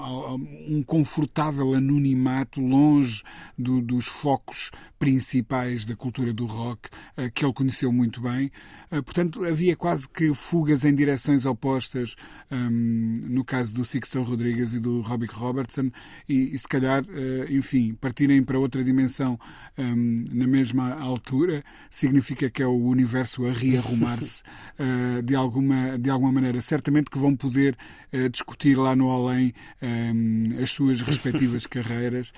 [0.69, 3.23] um, confortável anonimato longe
[3.57, 6.89] do, dos focos principais da cultura do rock
[7.33, 8.51] que ele conheceu muito bem
[8.89, 12.15] portanto havia quase que fugas em direções opostas
[12.51, 15.91] um, no caso do Sixto Rodrigues e do Robbie Robertson
[16.27, 19.39] e, e se calhar, uh, enfim, partirem para outra dimensão
[19.77, 24.43] um, na mesma altura significa que é o universo a rearrumar-se
[24.79, 26.61] uh, de, alguma, de alguma maneira.
[26.61, 27.75] Certamente que vão poder
[28.13, 32.33] uh, discutir lá no além um, as suas respectivas carreiras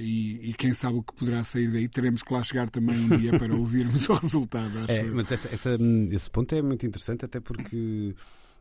[0.00, 1.88] e, e, quem sabe o que poderá sair daí.
[1.88, 4.84] Teremos que lá chegar também um dia para ouvirmos o resultado.
[4.88, 5.78] É, mas essa, essa,
[6.10, 8.14] esse ponto é muito interessante, até porque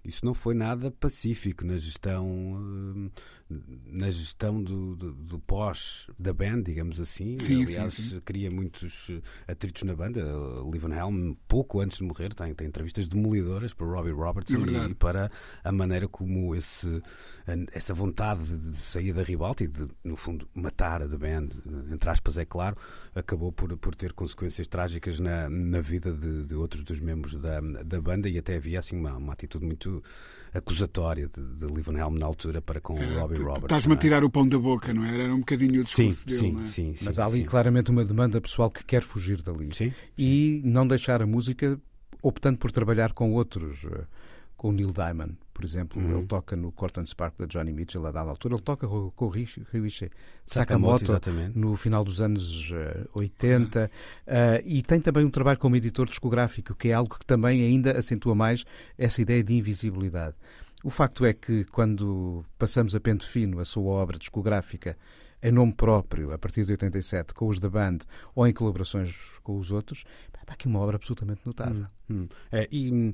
[0.04, 3.12] isso não foi nada pacífico na gestão
[3.50, 7.40] na gestão do, do, do, pós da band, digamos assim.
[7.40, 8.20] Sim, Aliás, sim, sim.
[8.20, 9.10] cria muitos
[9.48, 10.22] atritos na banda.
[10.72, 14.96] Livan Helm, pouco antes de morrer, tem, tem entrevistas demolidoras para Robbie Robertson é e,
[14.96, 15.32] para
[15.64, 17.02] a maneira como esse,
[17.72, 21.48] essa vontade de sair da ribalta e de, no fundo, matar a The Band,
[21.92, 22.76] entre aspas, é claro,
[23.16, 27.62] acabou por, por ter consequências trágicas na, na vida de, de outros dos membros da,
[27.62, 30.04] da banda e até havia assim uma, uma atitude muito
[30.54, 31.66] acusatória de, de
[32.18, 33.64] na altura para com o é, Robbie Roberts.
[33.64, 34.00] Estás-me a é?
[34.00, 35.24] tirar o pão da boca, não é?
[35.24, 36.66] Era um bocadinho o discurso sim, dele, sim, é?
[36.66, 37.46] sim, sim, Mas há ali sim.
[37.46, 39.70] claramente uma demanda pessoal que quer fugir dali.
[39.74, 41.80] Sim, e não deixar a música
[42.22, 44.04] optando por trabalhar com outros eh,
[44.58, 46.02] com o Neil Diamond, por exemplo.
[46.02, 46.17] Uhum.
[46.17, 48.56] Ele toca no Corton Spark da Johnny Mitchell a dada altura.
[48.56, 50.10] Ele toca com, o Ryuichi
[50.46, 53.89] Sakamoto, Sakamoto no final dos anos uh, 80.
[54.26, 54.32] Uh,
[54.65, 58.34] e tem também um trabalho como editor discográfico, que é algo que também ainda acentua
[58.34, 58.65] mais
[58.98, 60.36] essa ideia de invisibilidade.
[60.84, 64.98] O facto é que quando passamos a pente fino a sua obra discográfica
[65.41, 68.00] em nome próprio, a partir de 87, com os da band
[68.34, 70.04] ou em colaborações com os outros,
[70.48, 71.86] está aqui uma obra absolutamente notável.
[72.10, 72.28] Hum, hum.
[72.52, 73.13] É, e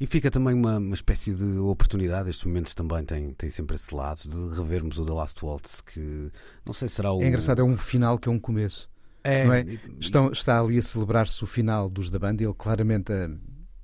[0.00, 3.94] e fica também uma, uma espécie de oportunidade, estes momentos também têm, têm sempre esse
[3.94, 6.30] lado, de revermos o The Last Waltz, que
[6.64, 7.22] não sei se será o.
[7.22, 8.90] É engraçado, é um final que é um começo.
[9.22, 9.64] É, não é?
[9.98, 13.30] Estão, está ali a celebrar-se o final dos da banda, ele claramente a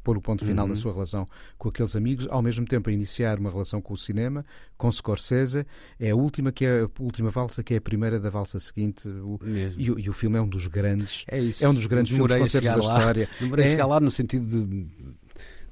[0.03, 0.71] pôr o ponto final uhum.
[0.71, 3.97] da sua relação com aqueles amigos, ao mesmo tempo a iniciar uma relação com o
[3.97, 4.45] cinema,
[4.77, 5.67] com Scorsese.
[5.99, 9.09] É a última que é a última valsa, que é a primeira da valsa seguinte.
[9.09, 9.39] O,
[9.77, 11.25] e, e, o filme é um dos grandes.
[11.29, 11.65] É, isso.
[11.65, 13.29] é um dos grandes filmes concertos da história.
[13.39, 14.89] Demorei é, chegar lá no sentido de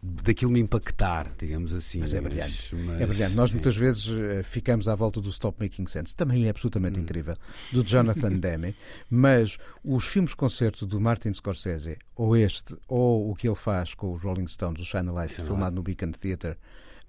[0.03, 2.01] daquilo me impactar, digamos assim.
[2.01, 2.75] Mas é brilhante.
[2.75, 3.35] Mas, é brilhante.
[3.35, 7.03] Nós muitas vezes eh, ficamos à volta do Stop Making Sense, também é absolutamente hum.
[7.03, 7.37] incrível,
[7.73, 8.75] do Jonathan Demme,
[9.11, 14.23] mas os filmes-concerto do Martin Scorsese, ou este, ou o que ele faz com os
[14.23, 16.57] Rolling Stones, o Shine a Light, Sim, filmado no Beacon Theatre,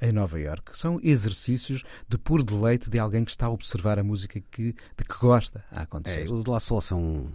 [0.02, 0.78] em Nova York.
[0.78, 5.04] São exercícios de puro deleite de alguém que está a observar a música que, de
[5.04, 6.25] que gosta a acontecer.
[6.25, 7.30] É, os de La Sol são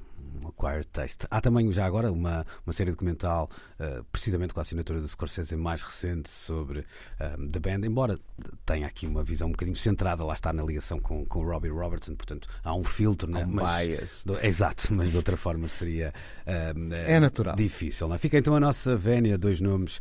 [0.49, 1.27] Acquired Taste.
[1.31, 5.57] Há também já agora uma, uma série documental, uh, precisamente com a assinatura da Scorsese
[5.57, 8.19] mais recente sobre uh, The Band, embora
[8.65, 12.15] tenha aqui uma visão um bocadinho centrada, lá está na ligação com, com Robbie Robertson,
[12.15, 13.45] portanto há um filtro, né?
[13.45, 14.25] um mas, bias.
[14.25, 16.13] Do, exato, mas de outra forma seria
[16.47, 17.57] uh, é natural.
[17.57, 18.09] difícil.
[18.09, 18.15] Não?
[18.15, 18.19] É?
[18.19, 20.01] Fica então a nossa Vénia, dois nomes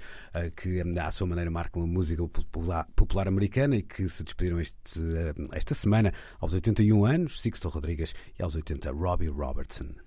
[0.55, 4.99] que à sua maneira marcam a música popular, popular americana e que se despediram este,
[5.51, 10.02] esta semana aos 81 anos, Sixto Rodrigues e aos 80 Robbie Robertson.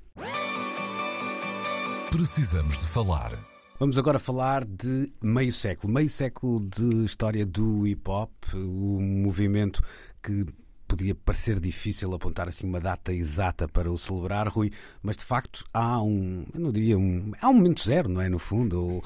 [2.10, 3.38] Precisamos de falar.
[3.78, 5.92] Vamos agora falar de meio século.
[5.92, 9.82] Meio século de história do hip hop, o movimento
[10.22, 10.46] que
[10.88, 14.70] podia parecer difícil apontar assim uma data exata para o celebrar, Rui,
[15.02, 18.28] mas de facto há um, eu não diria um, há um momento zero, não é?
[18.28, 19.02] No fundo, ou, uh,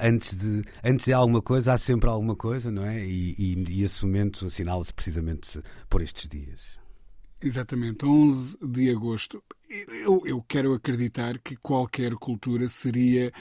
[0.00, 3.04] antes, de, antes de alguma coisa há sempre alguma coisa, não é?
[3.04, 6.78] E, e, e esse momento assinala-se precisamente por estes dias.
[7.42, 9.42] Exatamente, 11 de agosto.
[9.68, 13.32] Eu, eu, quero acreditar que qualquer cultura seria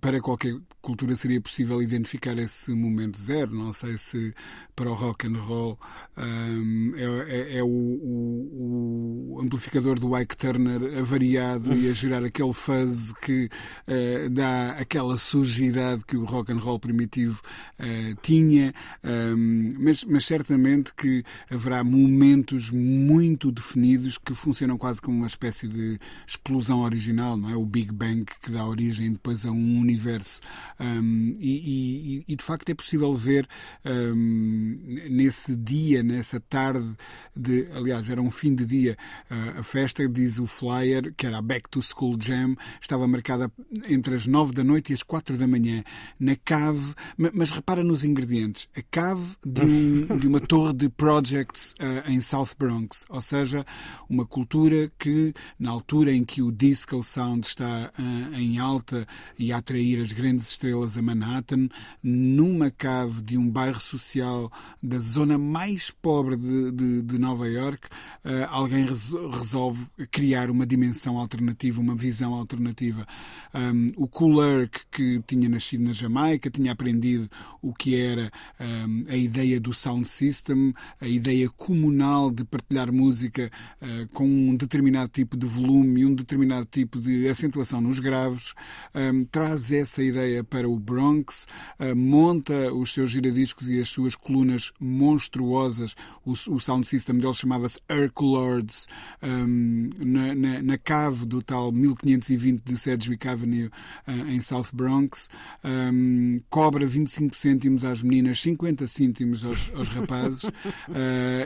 [0.00, 3.54] para qualquer cultura seria possível identificar esse momento zero.
[3.54, 4.34] Não sei se
[4.74, 5.78] para o rock and roll
[6.16, 12.24] um, é, é, é o, o, o, amplificador do Ike Turner avariado e a gerar
[12.24, 13.48] aquele fuzz que
[13.86, 17.40] uh, dá aquela sujidade que o rock and roll primitivo
[17.78, 18.72] uh, tinha,
[19.04, 25.51] um, mas, mas certamente que haverá momentos muito definidos que funcionam quase como uma espécie
[25.60, 27.56] de explosão original, não é?
[27.56, 30.40] O Big Bang que dá origem depois a um universo.
[30.80, 33.46] Um, e, e, e, de facto é possível ver
[33.84, 34.78] um,
[35.10, 36.96] nesse dia, nessa tarde
[37.36, 38.96] de, aliás, era um fim de dia,
[39.30, 43.50] uh, a festa, diz o flyer, que era a Back to School Jam, estava marcada
[43.88, 45.82] entre as nove da noite e as quatro da manhã,
[46.18, 51.74] na cave, mas repara nos ingredientes, a cave de, um, de uma torre de projects
[51.74, 53.64] uh, em South Bronx, ou seja,
[54.08, 59.06] uma cultura que, na altura em que o disco sound está uh, em alta
[59.38, 61.68] e a atrair as grandes estrelas a Manhattan,
[62.02, 64.50] numa cave de um bairro social
[64.82, 67.88] da zona mais pobre de, de, de Nova York,
[68.24, 73.06] uh, alguém resolve criar uma dimensão alternativa, uma visão alternativa.
[73.54, 77.28] Um, o Kulurk, que tinha nascido na Jamaica, tinha aprendido
[77.60, 83.50] o que era um, a ideia do sound system, a ideia comunal de partilhar música
[83.80, 88.54] uh, com um determinado tipo de volume e um determinado tipo de acentuação nos graves,
[88.94, 91.46] um, traz essa ideia para o Bronx,
[91.78, 95.94] uh, monta os seus giradiscos e as suas colunas monstruosas.
[96.24, 98.86] O, o sound system dele chamava-se Herculords,
[99.22, 105.28] um, na, na, na, cave do tal 1520 de Sedgwick Avenue, uh, em South Bronx.
[105.64, 110.44] Um, cobra 25 cêntimos às meninas, 50 cêntimos aos, aos rapazes.
[110.44, 110.52] Uh,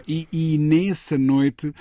[0.07, 1.73] e, e, nessa noite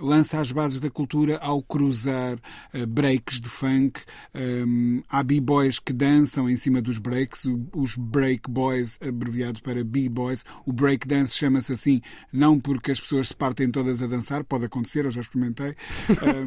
[0.00, 2.36] lança as bases da cultura ao cruzar
[2.74, 4.00] uh, breaks de funk.
[4.34, 10.44] Um, há b-boys que dançam em cima dos breaks, os break boys, abreviados para b-boys.
[10.66, 12.00] O breakdance chama-se assim,
[12.32, 15.74] não porque as pessoas se partem todas a dançar, pode acontecer, eu já experimentei,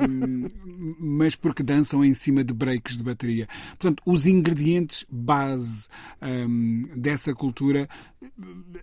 [0.09, 0.47] um,
[0.99, 3.47] mas porque dançam em cima de breaks de bateria.
[3.69, 5.87] Portanto, os ingredientes base
[6.21, 7.87] um, dessa cultura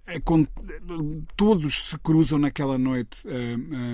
[0.07, 0.47] é com,
[1.37, 3.27] todos se cruzam naquela noite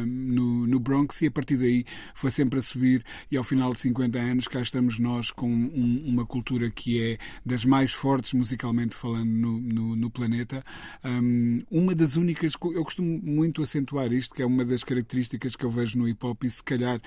[0.07, 1.85] no, no, Bronx e a partir daí
[2.15, 6.05] foi sempre a subir e ao final de 50 anos cá estamos nós com um,
[6.07, 10.65] uma cultura que é das mais fortes musicalmente falando no, no, no planeta.
[11.05, 15.65] Um, uma das únicas, eu costumo muito acentuar isto, que é uma das características que
[15.65, 17.01] eu vejo no hip hop e se calhar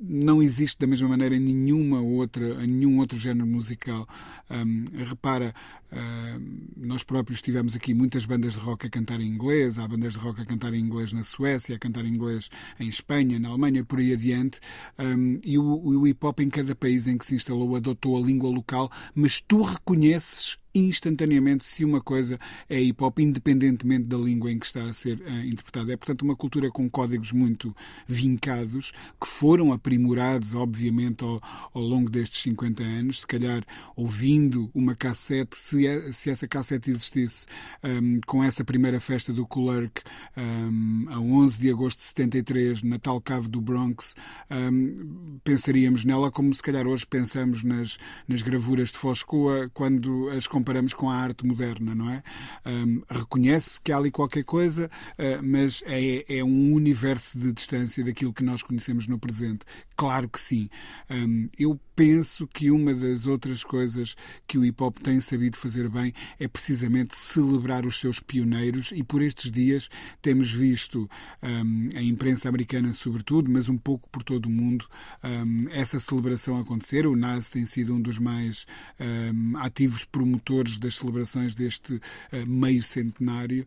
[0.00, 4.06] não existe da mesma maneira em nenhuma outra, em nenhum outro género musical.
[4.50, 5.54] Um, repara,
[5.92, 10.14] uh, nós próprios tivemos aqui muitas bandas de rock a cantar em inglês, há bandas
[10.14, 13.48] de rock a cantar em inglês na Suécia, a cantar em inglês em Espanha, na
[13.48, 14.60] Alemanha, por aí adiante.
[14.98, 18.20] Um, e o, o hip hop em cada país em que se instalou adotou a
[18.20, 24.50] língua local, mas tu reconheces instantaneamente se uma coisa é hip hop, independentemente da língua
[24.50, 25.92] em que está a ser uh, interpretada.
[25.92, 27.74] É, portanto, uma cultura com códigos muito
[28.06, 31.40] vincados, que foram aprimorados, obviamente, ao,
[31.74, 33.20] ao longo destes 50 anos.
[33.20, 33.64] Se calhar,
[33.96, 37.46] ouvindo uma cassete, se, é, se essa cassete existisse
[37.82, 40.02] um, ehm, com essa primeira festa do Clerk,
[40.36, 44.14] um, ehm, a 11 de agosto de 73, na tal cave do Bronx,
[44.50, 50.28] um, ehm, pensaríamos nela como se calhar hoje pensamos nas, nas gravuras de Foscoa, quando
[50.30, 52.22] as comparamos com a arte moderna, não é?
[52.66, 58.04] Um, reconhece que há ali qualquer coisa, uh, mas é, é, um universo de distância
[58.04, 59.64] daquilo que nós conhecemos no presente.
[59.96, 60.68] Claro que sim.
[61.10, 65.88] Um, eu penso que uma das outras coisas que o hip hop tem sabido fazer
[65.88, 69.90] bem é precisamente celebrar os seus pioneiros e por estes dias
[70.22, 71.06] temos visto
[71.42, 74.86] um, a imprensa americana sobretudo, mas um pouco por todo o mundo,
[75.22, 77.06] um, essa celebração acontecer.
[77.06, 78.66] O Nas tem sido um dos mais
[78.98, 82.00] um, ativos promotores das celebrações deste uh,
[82.46, 83.66] meio centenário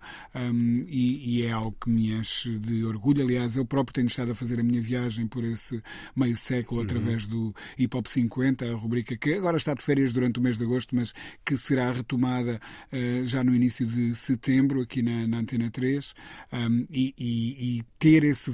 [0.88, 3.24] e, e, é algo que me enche de orgulho.
[3.24, 5.82] Aliás, eu próprio tenho estado a fazer a minha viagem por esse
[6.16, 6.86] meio século uhum.
[6.86, 10.58] através do hip hop 50, a rubrica que agora está de férias durante o mês
[10.58, 11.14] de agosto, mas
[11.46, 12.60] que será retomada
[12.92, 16.14] uh, já no início de setembro, aqui na, na Antena 3,
[16.52, 18.52] um, e, e, e, ter esse,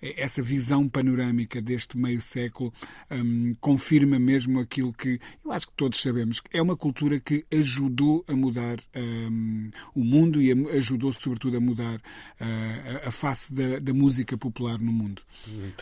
[0.00, 2.72] essa visão panorâmica deste meio século
[3.10, 8.24] um, confirma mesmo aquilo que eu acho que todos sabemos, é uma cultura que ajudou
[8.28, 13.94] a mudar um, o mundo e ajudou sobretudo a mudar uh, a, face da, da,
[13.94, 15.22] música popular no mundo.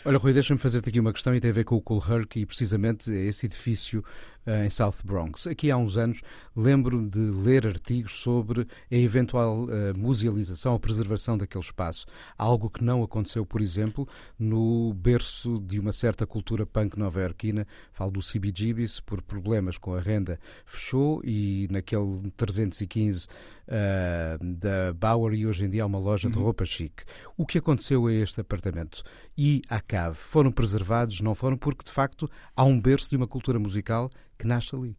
[0.05, 2.39] Olha, Rui, deixa-me fazer-te aqui uma questão e tem a ver com o Cool Herc
[2.39, 4.03] e precisamente esse edifício
[4.45, 5.47] em South Bronx.
[5.47, 6.21] Aqui há uns anos
[6.55, 12.05] lembro-me de ler artigos sobre a eventual musealização ou preservação daquele espaço,
[12.37, 18.11] algo que não aconteceu, por exemplo, no berço de uma certa cultura punk nova-iorquina, falo
[18.11, 23.27] do CBGB's, por problemas com a renda fechou e naquele 315
[23.67, 26.43] uh, da Bauer e hoje em dia há uma loja de uhum.
[26.43, 27.03] roupa chique.
[27.37, 29.03] O que aconteceu a este apartamento
[29.37, 30.15] e à cave?
[30.15, 31.57] Foram preservados, não foram?
[31.57, 34.97] Porque de facto há um berço de uma cultura musical que nasce ali.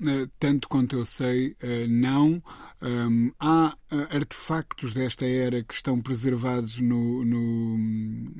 [0.00, 2.42] Uh, tanto quanto eu sei, uh, não.
[3.38, 3.76] Há
[4.08, 8.32] artefactos desta era que estão preservados no, no,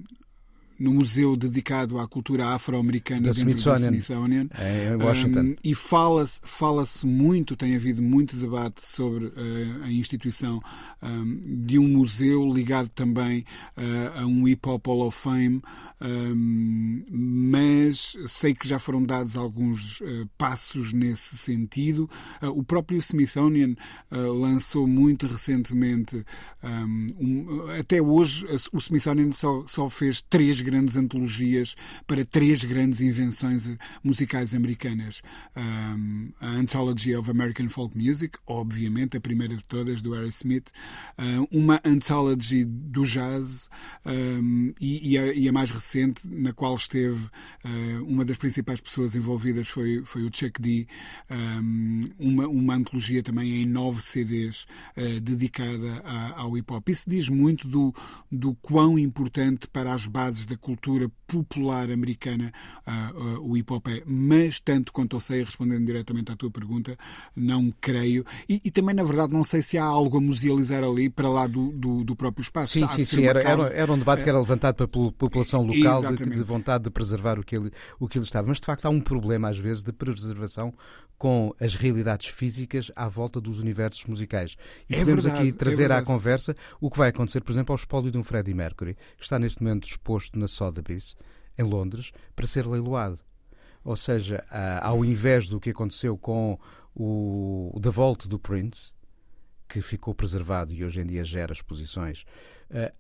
[0.81, 4.49] no museu dedicado à cultura afro-americana dentro Smithsonian, Smithsonian.
[4.59, 5.41] Em Washington.
[5.41, 10.63] Um, e fala-se fala muito, tem havido muito debate sobre uh, a instituição
[11.03, 13.45] um, de um museu ligado também
[13.77, 15.61] uh, a um Hip Hop Hall of Fame,
[16.01, 22.09] um, mas sei que já foram dados alguns uh, passos nesse sentido.
[22.41, 23.75] o próprio Smithsonian
[24.11, 26.25] lançou muito recentemente,
[26.65, 31.75] um, até hoje, o Smithsonian só, só fez três grandes antologias
[32.07, 33.69] para três grandes invenções
[34.03, 35.21] musicais americanas.
[35.57, 40.69] Um, a Anthology of American Folk Music, obviamente, a primeira de todas, do Harry Smith,
[41.19, 43.69] uh, uma Anthology do Jazz
[44.07, 47.25] um, e, e, a, e, a, mais recente, na qual esteve
[47.65, 50.87] uh, uma das principais pessoas envolvidas foi, foi o Chuck D,
[51.31, 56.89] um, uma, uma antologia também em nove CDs uh, dedicada a, ao hip hop.
[56.89, 57.93] Isso diz muito do,
[58.31, 62.53] do quão importante para as bases da cultura popular americana
[62.87, 64.03] uh, uh, o hip hop é.
[64.07, 66.97] Mas, tanto quanto eu sei, respondendo diretamente à tua pergunta,
[67.37, 68.25] não creio.
[68.49, 71.47] E, e também, na verdade, não sei se há algo a musealizar ali para lá
[71.47, 72.73] do, do, do próprio espaço.
[72.73, 73.25] Sim, sim, sim.
[73.25, 76.91] Era, era, era, um debate que era levantado pela população local de, de, vontade de
[76.91, 78.47] preservar o que, ele, o que ele estava.
[78.47, 80.75] Mas, de facto, há um problema, às vezes, de preservação
[81.21, 84.57] com as realidades físicas à volta dos universos musicais.
[84.89, 87.53] E é podemos verdade, aqui é trazer é à conversa o que vai acontecer, por
[87.53, 91.17] exemplo, ao espólio de um Freddie Mercury, que está neste momento exposto na Sotheby's,
[91.59, 93.19] em Londres, para ser leiloado.
[93.85, 94.45] Ou seja,
[94.83, 96.59] ao invés do que aconteceu com
[96.95, 98.93] o The Vault do Prince,
[99.69, 102.25] que ficou preservado e hoje em dia gera exposições,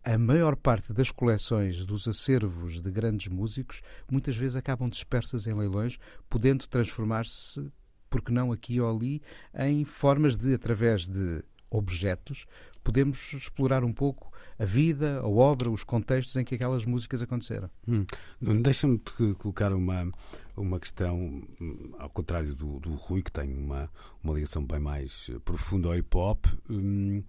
[0.02, 5.52] a maior parte das coleções dos acervos de grandes músicos muitas vezes acabam dispersas em
[5.52, 7.70] leilões, podendo transformar-se
[8.08, 9.22] porque não aqui ou ali,
[9.54, 12.46] em formas de, através de objetos,
[12.90, 17.70] podemos explorar um pouco a vida, a obra, os contextos em que aquelas músicas aconteceram.
[17.87, 18.05] Hum.
[18.40, 19.00] Deixa-me
[19.38, 20.12] colocar uma,
[20.57, 23.88] uma questão, hum, ao contrário do, do Rui, que tem uma,
[24.24, 26.46] uma ligação bem mais profunda ao hip hop.
[26.68, 27.22] Hum,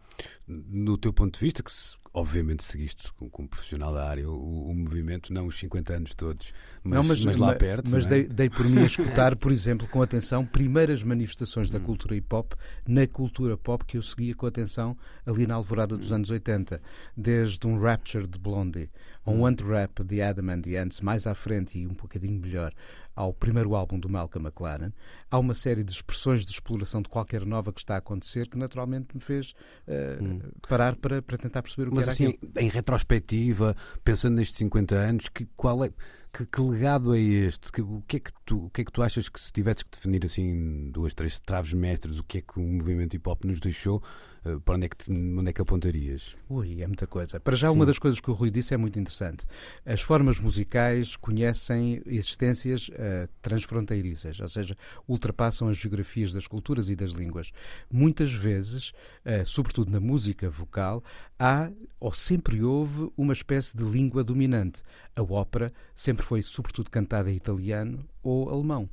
[0.47, 1.71] no teu ponto de vista, que
[2.13, 6.53] obviamente seguiste como, como, profissional da área o, o, movimento, não os 50 anos todos,
[6.83, 7.89] mas, não, mas, mas lá perto.
[7.89, 8.09] Mas é?
[8.09, 11.83] dei, dei, por mim a escutar, por exemplo, com atenção, primeiras manifestações da hum.
[11.83, 12.53] cultura hip hop
[12.87, 16.15] na cultura pop que eu seguia com atenção ali na alvorada dos hum.
[16.15, 16.81] anos 80,
[17.15, 18.89] desde um Rapture de Blondie,
[19.25, 19.45] a um hum.
[19.45, 22.73] anti-rap de Adam and the Ants, mais à frente e um bocadinho melhor,
[23.15, 24.91] ao primeiro álbum do Malcolm McLaren,
[25.29, 28.57] há uma série de expressões de exploração de qualquer nova que está a acontecer que
[28.57, 29.53] naturalmente me fez
[29.87, 30.39] uh, hum.
[30.67, 32.51] parar para, para tentar perceber o Mas que era assim, aquilo.
[32.57, 35.91] em retrospectiva, pensando nestes 50 anos, que, qual é,
[36.33, 37.71] que, que legado é este?
[37.71, 39.83] Que, o, que é que tu, o que é que tu achas que se tivesses
[39.83, 43.43] que definir assim duas, três traves mestres, o que é que o movimento hip hop
[43.43, 44.01] nos deixou?
[44.43, 46.35] Eh, para onde é, que, onde é que apontarias?
[46.49, 47.39] Ui, é muita coisa.
[47.39, 47.75] Para já, Sim.
[47.75, 49.45] uma das coisas que o Rui disse é muito interessante.
[49.85, 54.75] As formas musicais conhecem existências uh, transfronteiriças, ou seja,
[55.07, 57.51] ultrapassam as geografias das culturas e das línguas.
[57.91, 58.89] Muitas vezes,
[59.25, 61.03] uh, sobretudo na música vocal,
[61.37, 64.81] há ou sempre houve uma espécie de língua dominante.
[65.15, 68.89] A ópera sempre foi, sobretudo, cantada em italiano ou alemão.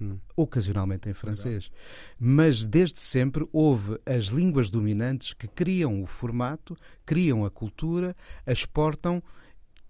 [0.00, 0.18] Hum.
[0.36, 1.70] Ocasionalmente em francês.
[2.18, 6.76] Mas desde sempre houve as línguas dominantes que criam o formato,
[7.06, 9.22] criam a cultura, a exportam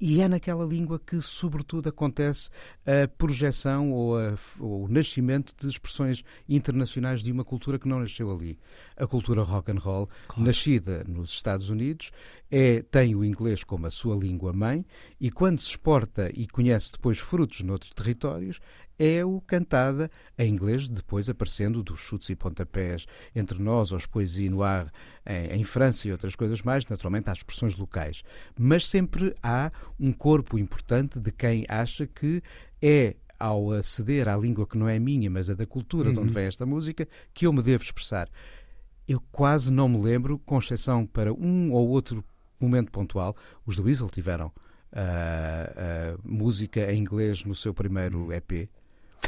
[0.01, 2.51] e é naquela língua que, sobretudo, acontece
[2.85, 8.01] a projeção ou, a, ou, o nascimento de expressões internacionais de uma cultura que não
[8.01, 8.59] nasceu ali.
[8.97, 10.45] A cultura rock and roll, claro.
[10.45, 12.11] nascida nos Estados Unidos,
[12.51, 14.85] é, tem o inglês como a sua língua mãe
[15.21, 18.61] e, quando se exporta e conhece depois frutos noutros territórios,
[18.99, 24.51] é o cantada em inglês, depois aparecendo dos chutes e pontapés entre nós, aos poesia
[24.51, 24.93] noir
[25.27, 28.23] em, em França e outras coisas mais, naturalmente há expressões locais.
[28.59, 32.43] Mas sempre há um corpo importante de quem acha que
[32.81, 36.15] é ao aceder à língua que não é minha, mas é da cultura uhum.
[36.15, 36.35] de onde uhum.
[36.35, 38.29] vem esta música, que eu me devo expressar.
[39.07, 42.25] Eu quase não me lembro, com exceção para um ou outro
[42.59, 48.71] momento pontual, os do Weasel tiveram uh, uh, música em inglês no seu primeiro EP.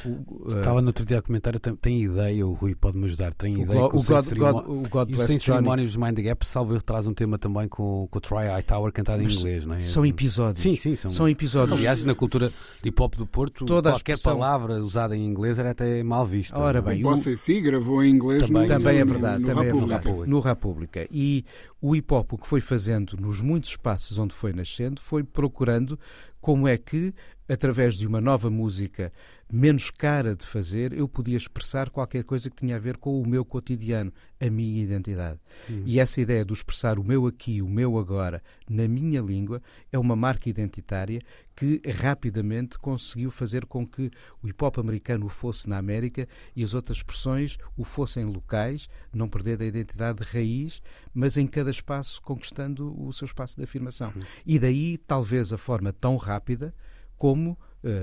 [0.04, 3.32] Uh, Estava no outro dia a comentário, tem, tem ideia, o Rui pode me ajudar,
[3.32, 7.06] tem ideia o, God, o God, e sem cerimónias de Mind the Gap, salvo traz
[7.06, 9.80] um tema também com, com o Try High Tower cantado em inglês, não é?
[9.80, 10.62] São episódios.
[10.62, 11.78] Sim, sim, são, são episódios.
[11.78, 12.48] Aliás, na cultura
[12.84, 14.38] hip hop do Porto, Toda qualquer expressão...
[14.38, 16.58] palavra usada em inglês era até mal vista.
[16.58, 19.64] Ora bem, o Bossa si gravou em inglês também, no, também é verdade, no, também
[19.64, 19.94] República.
[19.94, 21.06] é verdade, no República.
[21.10, 21.44] E
[21.80, 25.98] o hip hop o que foi fazendo nos muitos espaços onde foi nascendo foi procurando
[26.40, 27.14] como é que
[27.48, 29.12] através de uma nova música
[29.50, 33.26] menos cara de fazer, eu podia expressar qualquer coisa que tinha a ver com o
[33.26, 35.38] meu cotidiano, a minha identidade.
[35.68, 35.82] Uhum.
[35.86, 39.98] E essa ideia de expressar o meu aqui, o meu agora, na minha língua, é
[39.98, 41.20] uma marca identitária
[41.54, 44.10] que rapidamente conseguiu fazer com que
[44.42, 48.88] o hip hop americano o fosse na América e as outras expressões o fossem locais,
[49.14, 50.82] não perder a identidade de raiz,
[51.14, 54.12] mas em cada espaço conquistando o seu espaço de afirmação.
[54.14, 54.22] Uhum.
[54.44, 56.74] E daí, talvez, a forma tão rápida
[57.16, 57.58] como,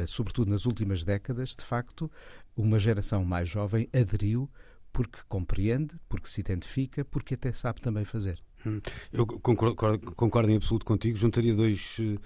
[0.08, 2.10] sobretudo nas últimas décadas, de facto,
[2.56, 4.50] uma geração mais jovem aderiu
[4.92, 8.40] porque compreende, porque se identifica, porque até sabe também fazer.
[8.66, 8.80] Hum.
[9.12, 9.76] Eu concordo,
[10.16, 11.18] concordo em absoluto contigo.
[11.18, 12.18] Juntaria dois eh,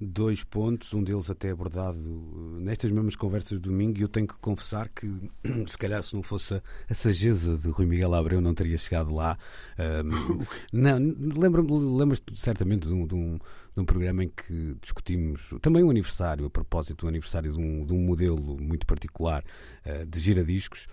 [0.00, 4.26] dois pontos, um deles até abordado uh, nestas mesmas conversas de domingo, e eu tenho
[4.26, 5.08] que confessar que,
[5.66, 9.38] se calhar, se não fosse a, sageza de Rui Miguel Abreu, não teria chegado lá.
[9.78, 10.38] Um,
[11.96, 13.38] lembras-te certamente de um, de, um,
[13.74, 17.84] de um, programa em que discutimos também um aniversário, a propósito do aniversário de um,
[17.84, 19.44] de um modelo muito particular
[19.86, 20.86] uh, de giradiscos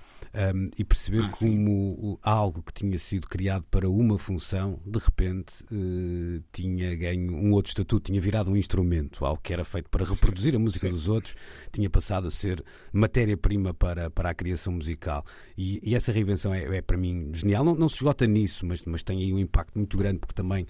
[0.55, 5.63] um, e perceber ah, como algo que tinha sido criado para uma função, de repente
[5.71, 10.05] uh, tinha ganho um outro estatuto, tinha virado um instrumento, algo que era feito para
[10.05, 10.93] reproduzir sim, a música sim.
[10.93, 11.35] dos outros,
[11.71, 15.25] tinha passado a ser matéria-prima para, para a criação musical.
[15.57, 17.63] E, e essa reinvenção é, é, para mim genial.
[17.63, 20.65] Não, não se esgota nisso, mas, mas tem aí um impacto muito grande, porque também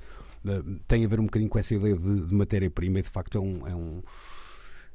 [0.87, 3.41] tem a ver um bocadinho com essa ideia de, de matéria-prima e de facto é
[3.41, 4.01] um, é um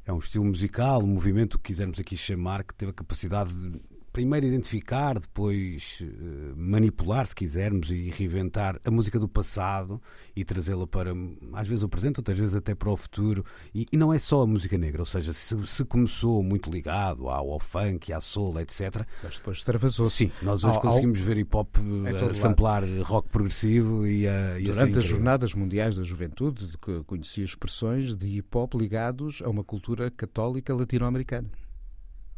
[0.06, 3.80] é um estilo musical, um movimento, que quisermos aqui chamar, que teve a capacidade de
[4.16, 10.00] primeiro identificar, depois uh, manipular, se quisermos, e reinventar a música do passado
[10.34, 11.12] e trazê-la para,
[11.52, 13.44] às vezes, o presente, outras vezes até para o futuro.
[13.74, 17.28] E, e não é só a música negra, ou seja, se, se começou muito ligado
[17.28, 19.04] ao, ao, funk, à soul, etc.
[19.22, 20.16] Mas depois extravasou-se.
[20.16, 21.26] Sim, nós hoje ao, conseguimos ao...
[21.26, 21.76] ver hip hop
[22.30, 24.58] a samplar rock progressivo e a.
[24.58, 26.72] E Durante as Jornadas Mundiais da Juventude,
[27.06, 31.50] conheci expressões de hip hop ligados a uma cultura católica latino-americana.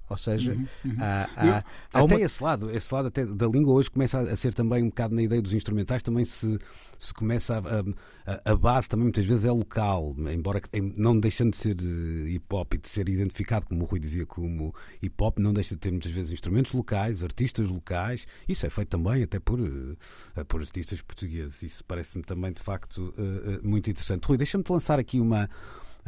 [0.09, 0.97] Ou seja, uhum, uhum.
[0.99, 2.21] Há, há, há até uma...
[2.21, 5.23] esse lado, esse lado até da língua hoje começa a ser também um bocado na
[5.23, 6.59] ideia dos instrumentais, também se,
[6.99, 10.63] se começa a, a, a base também muitas vezes é local, embora
[10.97, 14.25] não deixando de ser eh, hip hop e de ser identificado, como o Rui dizia,
[14.25, 18.71] como hip hop, não deixa de ter muitas vezes instrumentos locais, artistas locais, isso é
[18.71, 21.63] feito também até por, eh, por artistas portugueses.
[21.63, 24.25] Isso parece-me também de facto eh, muito interessante.
[24.25, 25.51] Rui, deixa-me te lançar aqui uma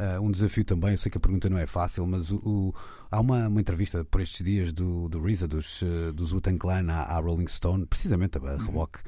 [0.01, 0.91] uh, um desafio também.
[0.91, 2.75] Eu sei que a pergunta não é fácil, mas o, o,
[3.09, 6.87] há uma, uma, entrevista por estes dias do, do RZA, dos, uh, dos Wu-Tang Clan
[6.89, 8.99] à, à, Rolling Stone, precisamente a, a reboque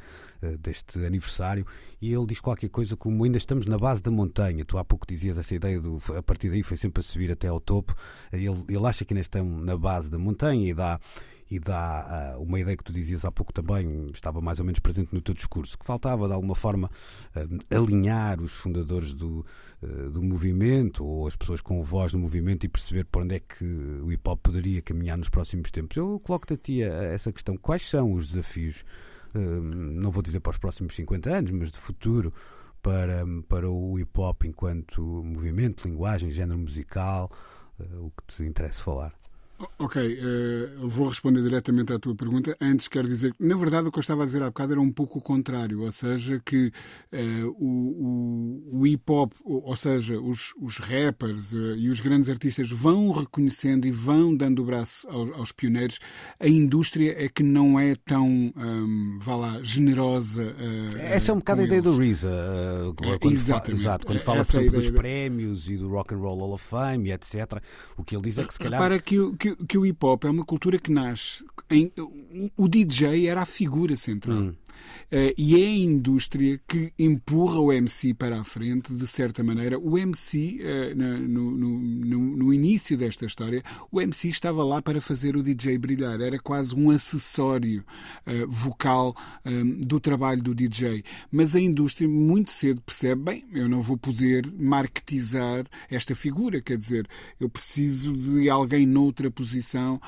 [0.44, 1.66] uh, deste aniversário,
[2.00, 4.64] e ele diz qualquer coisa como ainda estamos na base da montanha.
[4.64, 7.48] Tu há pouco dizias essa ideia, do, a partir daí foi sempre a subir até
[7.48, 7.96] ao topo.
[8.32, 11.00] Ele, ele acha que ainda estão na base da montanha e dá
[11.54, 14.80] e dá uh, uma ideia que tu dizias há pouco também, estava mais ou menos
[14.80, 16.90] presente no teu discurso, que faltava de alguma forma
[17.36, 19.46] uh, alinhar os fundadores do,
[19.84, 23.40] uh, do movimento ou as pessoas com voz no movimento e perceber por onde é
[23.40, 25.96] que o hip hop poderia caminhar nos próximos tempos.
[25.96, 28.84] Eu coloco-te a ti essa questão: quais são os desafios,
[29.34, 32.34] não vou dizer para os próximos 50 anos, mas de futuro?
[32.82, 37.32] Para, para o hip hop enquanto movimento, linguagem, género musical,
[37.80, 39.23] o que te interessa falar?
[39.78, 42.56] Ok, uh, vou responder diretamente à tua pergunta.
[42.60, 44.82] Antes, quero dizer que, na verdade, o que eu estava a dizer há bocado era
[44.82, 46.72] um pouco o contrário, ou seja, que
[47.12, 52.30] uh, o, o, o hip hop, ou seja, os, os rappers uh, e os grandes
[52.30, 56.00] artistas vão reconhecendo e vão dando o braço aos, aos pioneiros.
[56.40, 60.56] A indústria é que não é tão, um, vá lá, generosa.
[61.00, 63.40] Essa é um bocado a ideia do RZA, quando.
[63.40, 66.64] Fa, exato, quando fala, por exemplo, dos prémios e do Rock and Roll Hall of
[66.66, 67.62] Fame, etc.
[67.98, 68.80] O que ele diz é que se calhar.
[68.80, 71.44] Para que, que que, o hip hop é uma cultura que nasce.
[71.70, 71.92] Em,
[72.56, 74.38] o DJ era a figura central.
[74.38, 74.56] Hum.
[75.12, 79.78] Uh, e é a indústria que empurra o MC para a frente, de certa maneira.
[79.78, 83.62] O MC, eh, no, no, no, no, início desta história,
[83.92, 86.20] o MC estava lá para fazer o DJ brilhar.
[86.20, 87.84] Era quase um acessório
[88.26, 89.16] uh, vocal
[89.86, 91.04] do trabalho do DJ.
[91.32, 96.78] Mas a indústria muito cedo percebe: bem, eu não vou poder marketizar esta figura, quer
[96.78, 97.08] dizer,
[97.40, 100.00] eu preciso de alguém noutra posição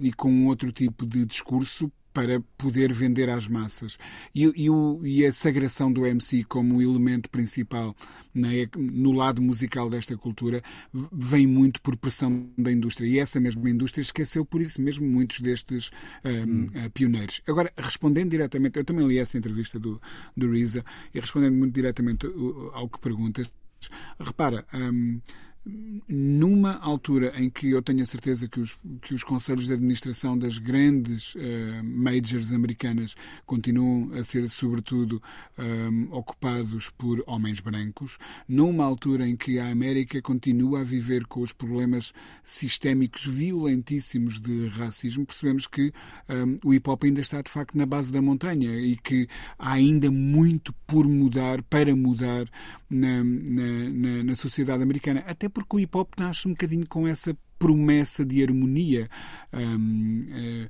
[0.00, 3.98] e com outro tipo de discurso para poder vender às massas.
[4.32, 7.94] E, e, o, e, a sagração do MC como elemento principal
[8.76, 10.62] no lado musical desta cultura
[11.12, 13.06] vem muito por pressão da indústria.
[13.06, 15.90] E essa mesma indústria esqueceu por isso mesmo muitos destes
[16.24, 16.66] hum.
[16.66, 17.42] uh, pioneiros.
[17.48, 20.00] Agora, respondendo diretamente, eu também li essa entrevista do,
[20.36, 22.26] do Risa e respondendo muito diretamente
[22.72, 23.50] ao que perguntas,
[24.20, 24.64] repara.
[24.72, 25.20] Um,
[25.66, 30.36] numa altura em que eu tenho a certeza que os, que os conselhos de administração
[30.36, 31.38] das grandes uh,
[31.82, 33.14] majors americanas
[33.46, 35.22] continuam a ser, sobretudo,
[35.58, 41.26] um, eh, ocupados por homens brancos, numa altura em que a América continua a viver
[41.26, 42.12] com os problemas
[42.42, 45.92] sistémicos violentíssimos de racismo, percebemos que
[46.28, 49.26] um, eh, o hip hop ainda está, de facto, na base da montanha e que
[49.58, 52.46] há ainda muito por mudar, para mudar
[52.90, 55.24] na, na, na, na sociedade americana.
[55.26, 59.08] Até porque o hip hop nasce um bocadinho com essa promessa de harmonia.
[59.52, 60.68] Eh,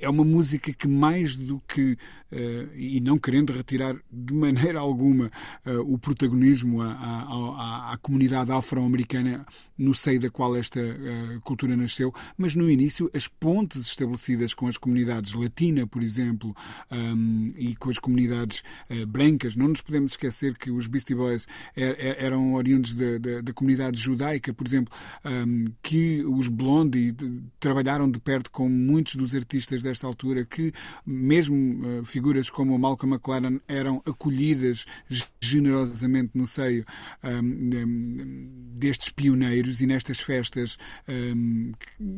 [0.00, 1.92] é uma música que, mais do que,
[2.32, 5.30] uh, e não querendo retirar de maneira alguma
[5.64, 9.46] uh, o protagonismo à, à, à comunidade afro-americana
[9.78, 10.80] no seio da qual esta
[11.44, 16.54] cultura nasceu, mas no início as pontes estabelecidas com as comunidades latina, por exemplo,
[17.56, 18.62] e com as comunidades
[19.08, 23.40] brancas, não nos podemos esquecer que os Beastie Boys er, er, eram oriundos da, da,
[23.42, 24.92] da comunidade judaica, por exemplo,
[25.86, 27.14] que os Blondie
[27.60, 30.72] trabalharam de perto com muitos dos artistas desta altura, que
[31.06, 34.84] mesmo uh, figuras como o Malcolm McLaren eram acolhidas
[35.40, 36.84] generosamente no seio
[37.22, 40.76] um, destes pioneiros e nestas festas
[41.08, 41.72] um,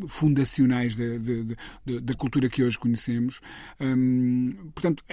[0.09, 3.39] fundacionais da, cultura que hoje conhecemos.
[3.79, 5.05] Um, portanto,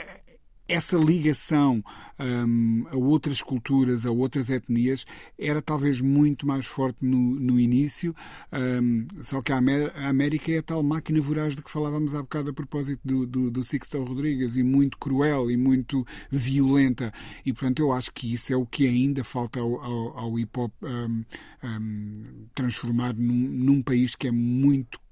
[0.68, 1.84] essa ligação
[2.20, 5.06] um, a outras culturas, a outras etnias,
[5.38, 8.16] era talvez muito mais forte no, no início,
[8.82, 9.58] um, só que a,
[10.08, 13.52] América é a tal máquina voraz de que falávamos há bocado a propósito do, do,
[13.52, 17.14] do Sixto Rodrigues, e muito cruel e muito violenta,
[17.46, 20.72] e portanto eu acho que isso é o que ainda falta ao, ao, ao hip-hop
[20.82, 21.24] um,
[22.54, 25.05] transformar num, num país que é muito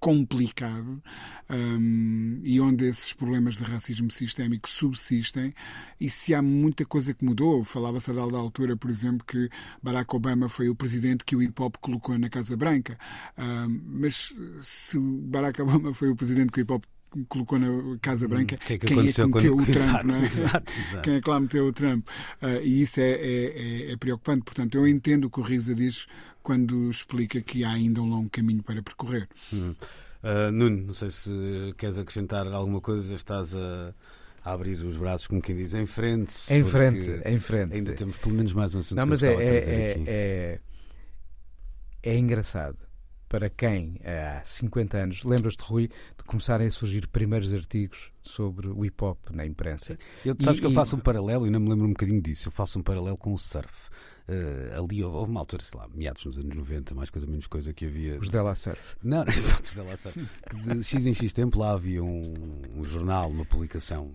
[0.00, 1.02] complicado
[1.50, 5.54] um, e onde esses problemas de racismo sistémico subsistem.
[6.00, 9.50] E se há muita coisa que mudou, falava-se a dada altura, por exemplo, que
[9.82, 12.98] Barack Obama foi o presidente que o hip-hop colocou na Casa Branca,
[13.38, 16.82] um, mas se Barack Obama foi o presidente que o hip-hop
[17.28, 19.60] colocou na Casa hum, Branca, hum, que é que quem é que meteu quando...
[19.60, 20.24] o Trump, exato, não é?
[20.24, 21.02] exato, exato.
[21.02, 22.08] Quem é que lá meteu o Trump?
[22.42, 23.44] Uh, e isso é, é,
[23.88, 24.44] é, é, preocupante.
[24.44, 26.06] Portanto, eu entendo o que o Risa diz
[26.42, 29.28] quando explica que há ainda um longo caminho para percorrer.
[29.52, 29.74] Hum.
[30.22, 33.94] Uh, Nuno, não sei se queres acrescentar alguma coisa, estás a,
[34.44, 36.34] a abrir os braços, como quem diz, em frente.
[36.48, 37.74] Em frente, em frente.
[37.74, 40.60] Ainda temos pelo menos mais um assunto Não, mas é, é, é,
[42.02, 42.89] é, engraçado
[43.30, 48.84] para quem há 50 anos, lembras-te, Rui, de começarem a surgir primeiros artigos sobre o
[48.84, 49.96] hip hop na imprensa.
[50.26, 50.98] Eu, sabes e, que eu faço e...
[50.98, 53.38] um paralelo, e não me lembro um bocadinho disso, eu faço um paralelo com o
[53.38, 53.88] surf.
[54.28, 57.72] Uh, ali houve uma altura, sei lá, meados nos anos 90, mais coisa menos coisa
[57.72, 58.18] que havia.
[58.18, 58.96] Os Della Surf.
[59.02, 60.18] Não, não só os Della Surf.
[60.64, 64.12] De X em X tempo lá havia um, um jornal, uma publicação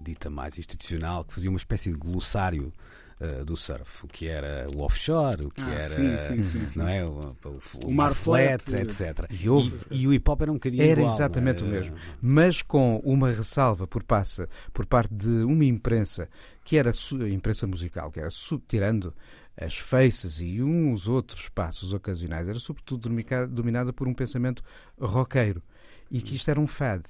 [0.00, 2.72] dita mais institucional, que fazia uma espécie de glossário
[3.20, 6.78] uh, do surf, o que era o offshore, o que ah, era sim, sim, sim,
[6.78, 7.04] não é?
[7.04, 9.26] o, o, o, mar flat, flat etc.
[9.30, 11.66] E, houve, e, e, o hip hop era um bocadinho Era igual, exatamente era...
[11.66, 16.28] o mesmo, mas com uma ressalva por, passa, por parte de uma imprensa
[16.64, 18.28] que era a imprensa musical, que era
[18.66, 19.14] tirando
[19.56, 23.08] as faces e uns outros espaços ocasionais, era sobretudo
[23.48, 24.62] dominada por um pensamento
[25.00, 25.62] roqueiro
[26.10, 27.02] e que isto era um fad.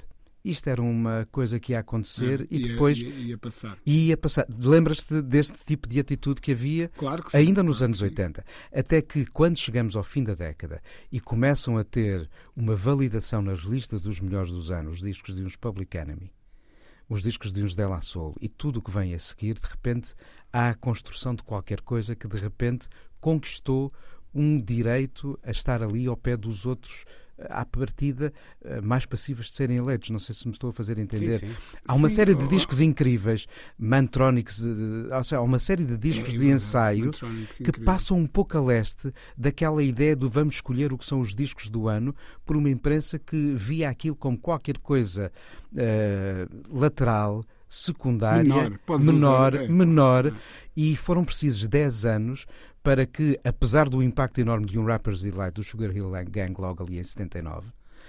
[0.49, 3.78] Isto era uma coisa que ia acontecer e ia, depois ia, ia, passar.
[3.84, 4.46] Ia passar.
[4.49, 8.44] Lembras-te deste tipo de atitude que havia claro que sim, ainda nos claro anos 80?
[8.72, 10.80] Até que quando chegamos ao fim da década
[11.12, 15.42] e começam a ter uma validação nas listas dos melhores dos anos, os discos de
[15.42, 16.32] uns Public Enemy,
[17.11, 19.66] os discos de uns De La Soul e tudo o que vem a seguir, de
[19.66, 20.14] repente
[20.51, 22.88] há a construção de qualquer coisa que de repente
[23.20, 23.92] conquistou
[24.34, 27.05] um direito a estar ali ao pé dos outros
[27.49, 28.32] à partida
[28.64, 30.11] eh, mais passivas de serem eleitos.
[30.11, 31.41] Não sei se me estou a fazer entender.
[31.41, 31.57] Sim, sim.
[31.86, 33.47] Há uma sim, série de discos incríveis,
[33.78, 38.61] Mantronics, eh, há uma série de discos é, de ensaio que passam um pouco a
[38.61, 42.14] leste daquela ideia do vamos escolher o que são os discos do ano
[42.45, 45.30] por uma imprensa que via aquilo como qualquer coisa
[45.72, 48.70] uh, lateral, secundária, menor,
[49.01, 49.68] menor, usar, é.
[49.68, 50.34] menor
[50.76, 52.47] e foram precisos 10 anos
[52.89, 56.82] para que, apesar do impacto enorme de um Rapper's Delight do Sugar Hill Gang logo
[56.82, 57.68] ali em 79,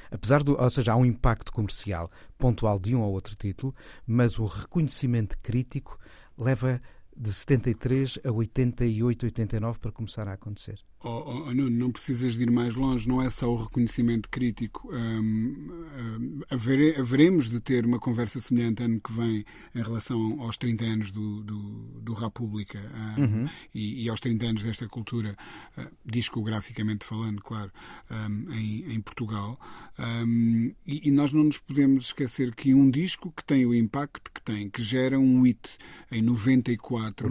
[0.10, 2.08] apesar do, ou seja, há um impacto comercial
[2.38, 3.76] pontual de um ou outro título,
[4.08, 6.00] mas o reconhecimento crítico
[6.38, 6.82] leva
[7.14, 10.80] de 73 a 88, 89 para começar a acontecer.
[11.02, 14.90] Oh, oh, não, não precisas de ir mais longe, não é só o reconhecimento crítico.
[14.94, 20.58] Um, um, havere, haveremos de ter uma conversa semelhante ano que vem em relação aos
[20.58, 21.62] 30 anos do, do,
[22.02, 22.80] do República
[23.18, 23.46] um, uhum.
[23.74, 25.38] e, e, aos 30 anos desta cultura,
[25.78, 27.72] uh, discograficamente falando, claro,
[28.52, 29.58] em, em, Portugal.
[30.86, 34.42] E, e, nós não nos podemos esquecer que um disco que tem o impacto que
[34.42, 35.78] tem, que gera um hit
[36.12, 37.30] em 94,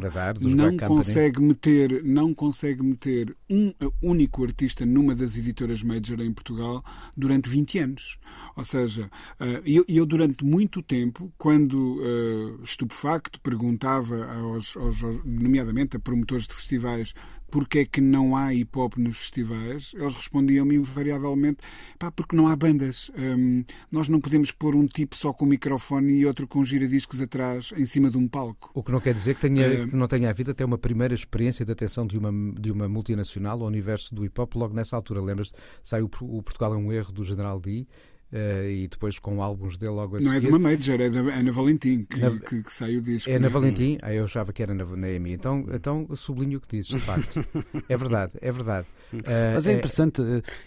[0.49, 6.33] não consegue meter, não consegue meter um um único artista numa das editoras major em
[6.33, 6.85] Portugal
[7.17, 8.19] durante 20 anos.
[8.55, 16.01] Ou seja, eh, eu, durante muito tempo, quando uh, estupefacto perguntava aos, aos, nomeadamente a
[16.01, 17.15] promotores de festivais
[17.51, 21.59] porque é que não há hip hop nos festivais, eles respondiam-me invariavelmente:
[21.99, 23.11] pá, porque não há bandas.
[23.17, 27.73] Um, nós não podemos pôr um tipo só com microfone e outro com giradiscos atrás,
[27.77, 28.71] em cima de um palco.
[28.75, 31.65] O que não quer dizer que, tenha, que não tenha havido até uma primeira experiência
[31.65, 35.21] de atenção de uma, de uma multinacional ao universo do hip hop logo nessa altura.
[35.21, 35.55] Lembras-te?
[35.83, 37.87] Sai o, o Portugal é um erro do General D
[38.31, 40.37] Uh, e depois com álbuns dele logo a Não seguir.
[40.37, 43.31] é de uma major, é da Ana Valentim que, na, que, que sai o disco.
[43.31, 43.99] É na Valentim?
[44.03, 45.33] Ah, eu achava que era na, na EMI.
[45.33, 47.43] Então, então sublinho o que dizes, de facto.
[47.89, 48.87] é verdade, é verdade.
[49.15, 50.21] Uh, Mas é, é interessante,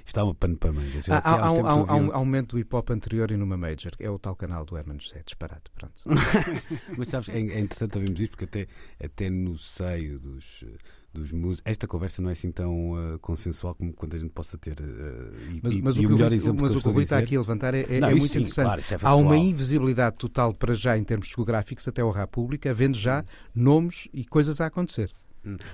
[0.04, 1.08] isto há uma pano para mangas.
[1.08, 3.92] Há, há, há, há, um, há um aumento do hip hop anterior e numa major,
[4.00, 5.70] é o tal canal do Herman José, disparado.
[5.76, 6.02] Pronto.
[6.98, 8.68] Mas sabes, é, é interessante ouvirmos isto porque até,
[9.00, 10.66] até no seio dos
[11.14, 11.62] dos músicos.
[11.66, 14.80] Esta conversa não é assim tão uh, consensual como quando a gente possa ter.
[14.80, 17.04] Uh, e, mas, mas e o, o, melhor exemplo mas que o que o Rui
[17.04, 18.66] está aqui a levantar é, é, não, é muito sim, interessante.
[18.66, 22.98] Claro, é Há uma invisibilidade total para já em termos discográficos até ao República, havendo
[22.98, 25.12] já nomes e coisas a acontecer.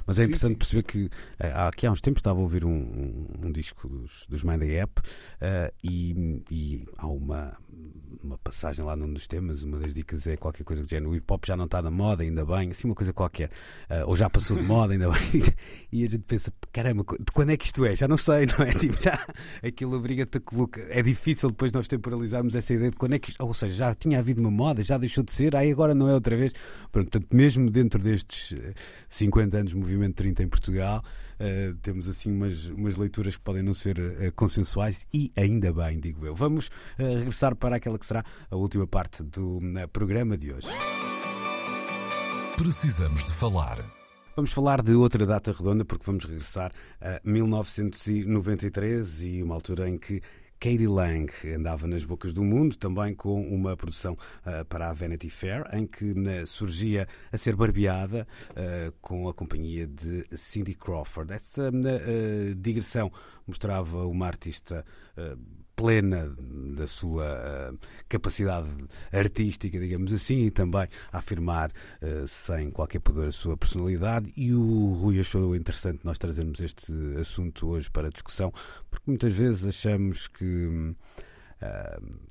[0.06, 0.56] Mas é interessante sim, sim.
[0.56, 1.10] perceber que
[1.40, 4.62] eh, aqui há uns tempos estava a ouvir um, um, um disco dos, dos Mind
[4.62, 7.58] the App uh, e, e, há uma,
[8.24, 11.16] uma passagem lá num dos temas, uma das dicas é qualquer coisa do género, o
[11.16, 13.50] hip hop já não está na moda, ainda bem, assim uma coisa qualquer,
[13.90, 15.44] uh, ou já passou de moda, ainda bem,
[15.92, 17.96] e a gente pensa, caramba, de quando é que isto é?
[17.96, 18.72] Já não sei, não é?
[18.78, 19.26] Tipo, já
[19.64, 23.32] aquilo obriga-te a colocar, é difícil depois nós temporalizarmos essa ideia de quando é que
[23.32, 26.08] isto, ou seja, já tinha havido uma moda, já deixou de ser, aí agora não
[26.08, 26.54] é outra vez.
[26.92, 28.54] Portanto, mesmo dentro destes
[29.10, 31.04] 50 anos Movimento 30 em Portugal.
[31.40, 36.00] Uh, temos assim umas, umas leituras que podem não ser uh, consensuais e ainda bem,
[36.00, 36.34] digo eu.
[36.36, 39.60] Vamos uh, regressar para aquela que será a última parte do
[39.92, 40.70] programa de hoje.
[42.56, 43.84] Precisamos de falar.
[44.36, 49.98] Vamos falar de outra data redonda porque vamos regressar a 1993 e uma altura em
[49.98, 50.22] que
[50.60, 55.30] Katie Lang andava nas bocas do mundo, também com uma produção uh, para a Vanity
[55.30, 61.34] Fair, em que uh, surgia a ser barbeada uh, com a companhia de Cindy Crawford.
[61.34, 61.72] Essa
[62.56, 63.12] digressão
[63.46, 64.86] mostrava uma artista
[65.78, 66.36] plena
[66.76, 68.68] da sua uh, capacidade
[69.14, 71.72] artística, digamos assim, e também a afirmar
[72.02, 74.34] uh, sem qualquer pudor a sua personalidade.
[74.36, 78.52] E o Rui achou interessante nós trazermos este assunto hoje para discussão,
[78.90, 80.96] porque muitas vezes achamos que Uh,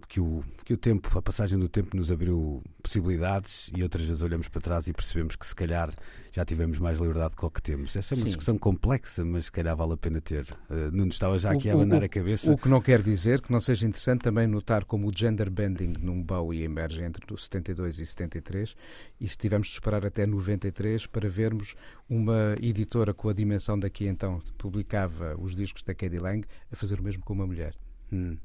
[0.08, 4.22] que, o, que o tempo, a passagem do tempo nos abriu possibilidades e outras vezes
[4.22, 5.92] olhamos para trás e percebemos que se calhar
[6.30, 7.96] já tivemos mais liberdade do que temos.
[7.96, 8.26] Essa é uma Sim.
[8.26, 10.44] discussão complexa, mas se calhar vale a pena ter.
[10.70, 12.52] Uh, não estava já aqui o, a abanar a cabeça.
[12.52, 15.94] O que não quer dizer que não seja interessante também notar como o gender bending
[16.00, 18.76] num Bowie emerge entre 72 e 73
[19.20, 21.74] e se tivermos de esperar até 93 para vermos
[22.08, 27.00] uma editora com a dimensão daqui então publicava os discos da Katie Lang a fazer
[27.00, 27.74] o mesmo com uma mulher.
[28.12, 28.36] Hum.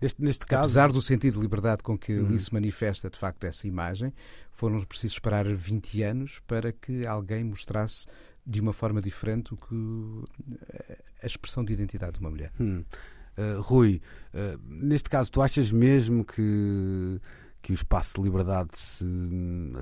[0.00, 0.64] Neste, neste caso...
[0.64, 2.38] Apesar do sentido de liberdade com que ali uhum.
[2.38, 4.12] se manifesta de facto essa imagem,
[4.50, 8.06] foram precisos esperar 20 anos para que alguém mostrasse
[8.46, 10.24] de uma forma diferente o que
[10.74, 12.52] eh, a expressão de identidade de uma mulher.
[12.60, 12.84] Hum.
[13.36, 14.02] Uh, Rui,
[14.34, 17.20] uh, neste caso, tu achas mesmo que,
[17.62, 19.06] que o espaço de liberdade se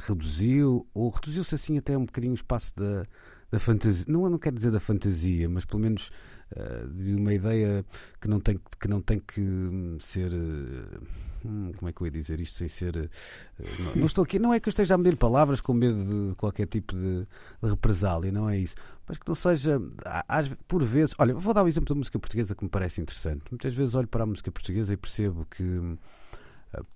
[0.06, 3.04] reduziu ou reduziu-se assim até um bocadinho o espaço da,
[3.50, 4.04] da fantasia?
[4.06, 6.12] Não, não quero dizer da fantasia, mas pelo menos
[6.92, 7.84] de uma ideia
[8.20, 9.40] que não tem que, não tem que
[10.00, 10.32] ser.
[10.32, 10.98] Eh,
[11.44, 12.96] hum, como é que eu ia dizer isto sem ser.
[12.96, 13.08] Eh,
[13.78, 16.34] não, não, estou aqui, não é que eu esteja a medir palavras com medo de
[16.34, 17.26] qualquer tipo de,
[17.62, 18.74] de represália, não é isso.
[19.06, 19.80] Mas que não seja.
[20.26, 21.14] Às, por vezes.
[21.18, 23.44] Olha, vou dar o um exemplo da música portuguesa que me parece interessante.
[23.50, 25.98] Muitas vezes olho para a música portuguesa e percebo que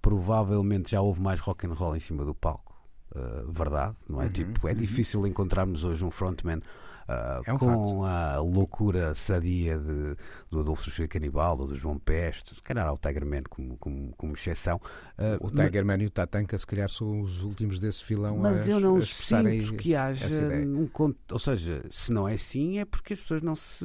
[0.01, 2.75] provavelmente já houve mais rock and roll em cima do palco.
[3.15, 4.25] Uh, verdade, não é?
[4.25, 4.77] Uhum, tipo, é uhum.
[4.77, 6.61] difícil encontrarmos hoje um frontman
[7.09, 8.05] Uh, é um com facto.
[8.05, 10.17] a loucura sadia de,
[10.51, 14.33] do Adolfo Sushi Canibal ou do João Peste, se calhar ao Tigerman como, como, como
[14.33, 14.81] exceção.
[15.19, 18.73] Uh, o Tigerman e o Tatanka, se calhar, são os últimos desse filão Mas a,
[18.73, 20.27] eu não sinto que haja
[20.67, 21.19] um conto.
[21.31, 23.85] Ou seja, se não é assim, é porque as pessoas não se.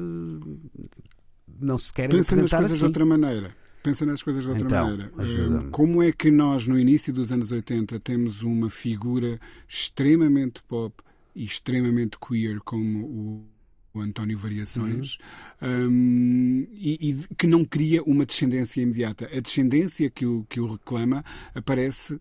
[1.60, 2.78] Não se querem Pensa nas coisas assim.
[2.78, 3.54] de outra maneira.
[3.82, 5.12] Pensa nas coisas de outra então, maneira.
[5.18, 11.02] Eh, como é que nós, no início dos anos 80, temos uma figura extremamente pop
[11.34, 13.50] e extremamente queer como o
[13.92, 15.18] o António Variações,
[15.60, 15.88] uhum.
[15.88, 19.28] um, e, e, que não cria uma descendência imediata.
[19.32, 21.24] A descendência que o, que o reclama
[21.54, 22.20] aparece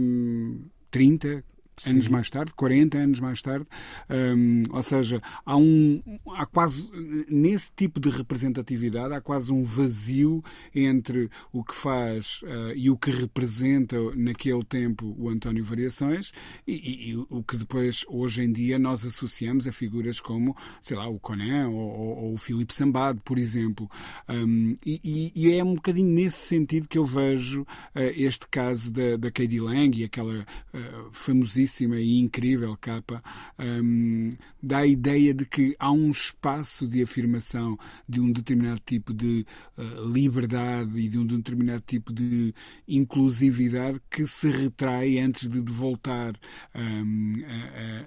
[0.00, 1.44] um, 30,
[1.86, 3.66] anos mais tarde, 40 anos mais tarde.
[4.08, 6.02] Um, ou seja, há um.
[6.36, 6.90] Há quase.
[7.28, 10.42] Nesse tipo de representatividade, há quase um vazio
[10.74, 16.32] entre o que faz uh, e o que representa naquele tempo o António Variações
[16.66, 20.96] e, e, e, o que depois, hoje em dia, nós associamos a figuras como, sei
[20.96, 23.90] lá, o Conan ou, ou, ou o Filipe Sambado, por exemplo.
[24.28, 27.66] Um, e, e, é um bocadinho nesse sentido que eu vejo uh,
[28.14, 33.22] este caso da, da Katie Lang e aquela uh, famosíssima belíssima e incrível capa,
[33.58, 34.30] um,
[34.62, 39.46] dá a ideia de que há um espaço de afirmação de um determinado tipo de
[39.78, 42.54] uh, liberdade e de um determinado tipo de
[42.86, 46.34] inclusividade que se retrai antes de, voltar
[46.74, 47.32] um,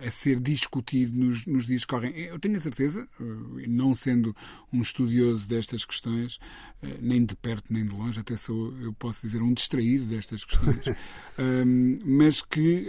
[0.01, 2.13] a, a, ser discutido nos, nos, dias que correm.
[2.15, 4.35] Eu tenho a certeza, uh, não sendo
[4.71, 9.21] um estudioso destas questões, uh, nem de perto nem de longe, até sou, eu posso
[9.21, 10.95] dizer, um distraído destas questões,
[11.39, 12.87] um, mas que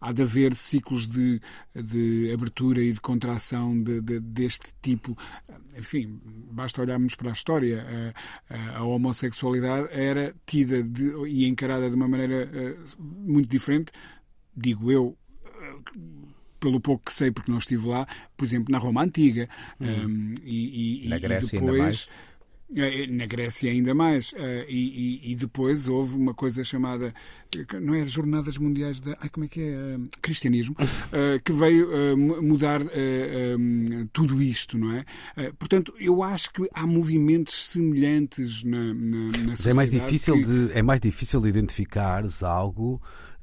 [0.00, 1.40] há de haver ciclos de,
[1.74, 5.16] de abertura e de contração de, de, deste tipo.
[5.76, 8.14] Enfim, basta olharmos para a história.
[8.48, 10.76] A, a homossexualidade era tida
[11.26, 13.92] e encarada de uma maneira uh, muito diferente,
[14.56, 15.16] digo eu
[16.62, 19.48] pelo pouco que sei, porque não estive lá, por exemplo, na Roma Antiga.
[19.80, 22.08] Um, e, e, na Grécia e depois, ainda mais.
[22.74, 24.32] É, na Grécia ainda mais.
[24.36, 27.12] Eh, e, e, e, depois houve uma coisa chamada,
[27.80, 29.16] não é Jornadas Mundiais da.
[29.20, 29.98] Ai, como é que é?
[30.20, 30.74] Cristianismo,
[31.44, 32.80] que veio mudar
[34.12, 35.04] tudo isto, não é?
[35.58, 39.68] Portanto, eu acho que há movimentos semelhantes na, na, na sociedade.
[39.68, 40.44] É mais difícil, que...
[40.44, 43.00] de, é mais difícil de identificar algo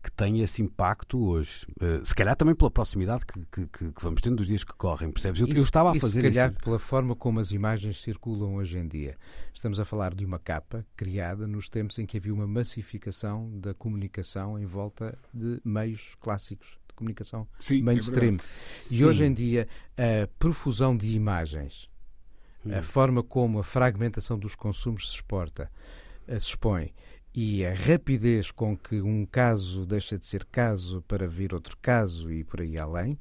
[0.09, 1.65] que tenha esse impacto hoje.
[1.79, 5.11] Uh, se calhar também pela proximidade que, que, que, vamos tendo dos dias que correm,
[5.11, 5.39] percebes?
[5.39, 6.27] Eu, isso, eu estava a fazer isso.
[6.29, 6.57] Se calhar esse...
[6.57, 9.15] pela forma como as imagens circulam hoje em dia.
[9.53, 13.73] Estamos a falar de uma capa criada nos tempos em que havia uma massificação da
[13.73, 18.33] comunicação em volta de meios clássicos de comunicação Sim, é mainstream.
[18.33, 19.05] É e Sim.
[19.05, 21.89] hoje em dia a profusão de imagens,
[22.65, 22.75] hum.
[22.75, 25.71] a forma como a fragmentação dos consumos se exporta,
[26.27, 26.93] eh, se expõe
[27.33, 32.31] e a rapidez com que um caso deixa de ser caso para vir outro caso
[32.31, 33.17] e por aí além,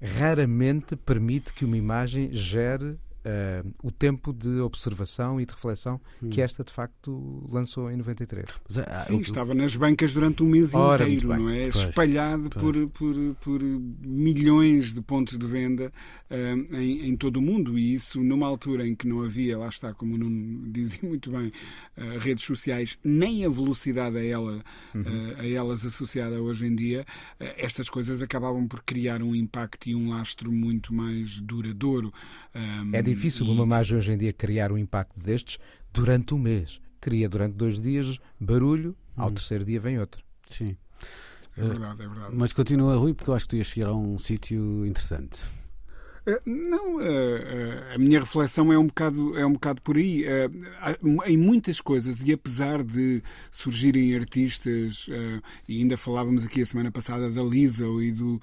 [0.00, 6.28] raramente permite que uma imagem gere uh, o tempo de observação e de reflexão hum.
[6.30, 8.46] que esta de facto lançou em 93.
[8.68, 11.70] Mas, ah, Sim, estava nas bancas durante um mês Ora, inteiro, não é?
[11.70, 12.62] Pois, Espalhado pois.
[12.62, 15.92] Por, por, por milhões de pontos de venda
[16.30, 19.68] uh, em, em, todo o mundo e isso numa altura em que não havia, lá
[19.68, 20.30] está, como não
[20.70, 21.52] dizia muito bem,
[21.96, 24.62] uh, redes sociais, nem a velocidade a, ela,
[24.94, 25.34] uhum.
[25.38, 27.06] a elas associada hoje em dia,
[27.38, 32.12] estas coisas acabavam por criar um impacto e um lastro muito mais duradouro.
[32.54, 35.58] Um, é difícil uma imagem hoje em dia criar um impacto destes
[35.92, 36.80] durante um mês.
[37.00, 39.34] Cria durante dois dias barulho, ao hum.
[39.34, 40.22] terceiro dia vem outro.
[40.48, 40.76] Sim.
[41.56, 42.34] É verdade, é verdade.
[42.34, 45.40] Mas continua, Rui, porque eu acho que tu ias chegar a um sítio interessante.
[46.24, 50.24] Eh, não, eh, eh, a minha reflexão é um bocado, é um bocado por aí.
[51.26, 55.06] Em muitas coisas, e apesar de surgirem artistas,
[55.68, 58.40] e ainda falávamos aqui a semana passada da Lisa e do,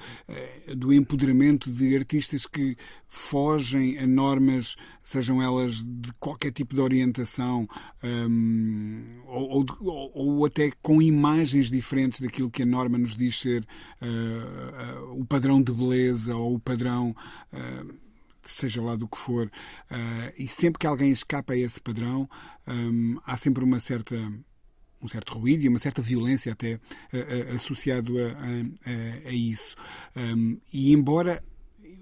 [0.76, 2.76] do empoderamento de artistas que
[3.10, 7.68] fogem a normas, sejam elas de qualquer tipo de orientação,
[8.04, 13.68] um, ou, ou, ou, até com imagens diferentes daquilo que a norma nos diz ser
[14.02, 17.16] uh, uh, o padrão de beleza ou o padrão.
[17.52, 18.10] Uh,
[18.44, 22.28] seja lá do que for, uh, e sempre que alguém escapa a esse padrão,
[22.68, 24.16] um, há sempre uma certa
[25.02, 29.76] um certo ruído e uma certa violência até uh, associado a, a, a isso.
[30.16, 31.42] Um, e embora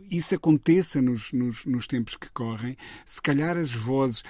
[0.09, 4.23] isso aconteça nos, nos, nos, tempos que correm, se calhar as vozes.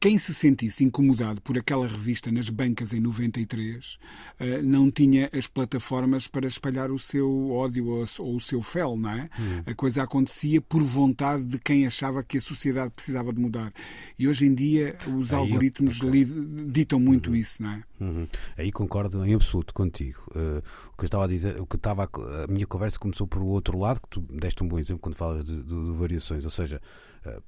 [0.00, 3.98] Quem se sentisse incomodado por aquela revista nas bancas em 93
[4.38, 7.86] eh, não tinha as plataformas para espalhar o seu ódio
[8.18, 9.28] ou o seu fel, não é?
[9.38, 9.62] Hum.
[9.66, 13.72] A coisa acontecia por vontade de quem achava que a sociedade precisava de mudar.
[14.18, 16.26] E hoje em dia os Aí, algoritmos okay.
[16.70, 17.36] ditam muito uhum.
[17.36, 17.82] isso, não é?
[18.00, 18.26] Uhum.
[18.56, 20.20] Aí concordo em absoluto contigo.
[20.30, 20.62] Uh,
[20.92, 23.42] o que eu estava a dizer, o que estava a, a, minha conversa começou por
[23.42, 26.50] outro lado, que tu deste um bom exemplo quando falas de, de, de variações, ou
[26.50, 26.80] seja,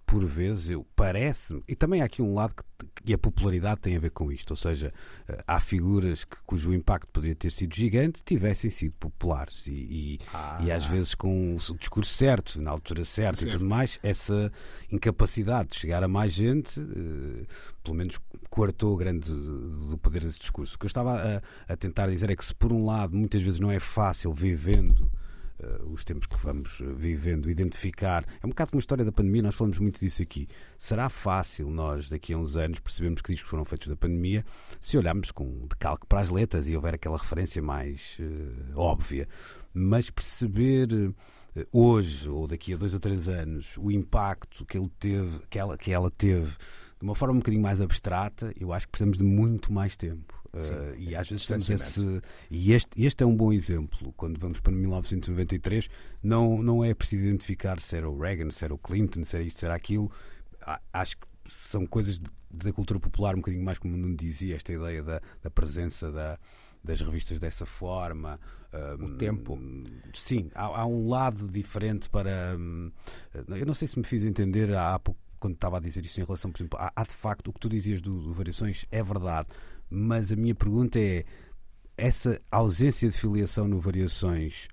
[0.06, 2.62] por vezes eu parece e também há aqui um lado que,
[3.04, 4.92] e a popularidade tem a ver com isto, ou seja,
[5.28, 10.20] uh, há figuras que, cujo impacto poderia ter sido gigante tivessem sido populares e, e,
[10.34, 10.58] ah.
[10.62, 14.52] e às vezes com o discurso certo, na altura certa e tudo mais, essa
[14.90, 16.80] incapacidade de chegar a mais gente,
[17.82, 18.18] pelo menos
[18.48, 20.74] coartou grande do poder desse discurso.
[20.74, 23.42] O que eu estava a, a tentar dizer é que se por um lado muitas
[23.42, 25.10] vezes não é fácil vivendo
[25.84, 28.24] os tempos que vamos vivendo, identificar.
[28.42, 30.48] É um bocado como a história da pandemia, nós falamos muito disso aqui.
[30.78, 34.44] Será fácil nós, daqui a uns anos, percebermos que discos foram feitos da pandemia
[34.80, 39.28] se olharmos com decalque para as letras e houver aquela referência mais uh, óbvia?
[39.72, 41.14] Mas perceber uh,
[41.72, 45.76] hoje ou daqui a dois ou três anos o impacto que ele teve, que ela,
[45.76, 46.56] que ela teve
[46.98, 50.39] de uma forma um bocadinho mais abstrata, eu acho que precisamos de muito mais tempo.
[50.52, 52.22] Uh, e às vezes esse.
[52.50, 54.12] E este, este é um bom exemplo.
[54.16, 55.88] Quando vamos para 1993,
[56.22, 59.44] não, não é preciso identificar se era o Reagan, se era o Clinton, se era
[59.44, 60.10] isto, se era aquilo.
[60.92, 64.72] Acho que são coisas de, da cultura popular, um bocadinho mais como não dizia, esta
[64.72, 66.38] ideia da, da presença da,
[66.82, 68.40] das revistas dessa forma.
[68.72, 69.58] Um, o tempo.
[70.14, 72.56] Sim, há, há, um lado diferente para.
[72.56, 72.90] Um,
[73.48, 76.24] eu não sei se me fiz entender há pouco quando estava a dizer isso em
[76.24, 79.02] relação, por exemplo, há, há de facto o que tu dizias do, do, Variações é
[79.02, 79.48] verdade,
[79.90, 81.24] mas a minha pergunta é
[81.96, 84.68] essa ausência de filiação no Variações,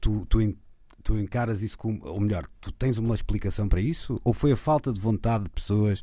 [0.00, 0.56] tu, tu,
[1.02, 4.20] tu encaras isso como, ou melhor, tu tens uma explicação para isso?
[4.24, 6.02] Ou foi a falta de vontade de pessoas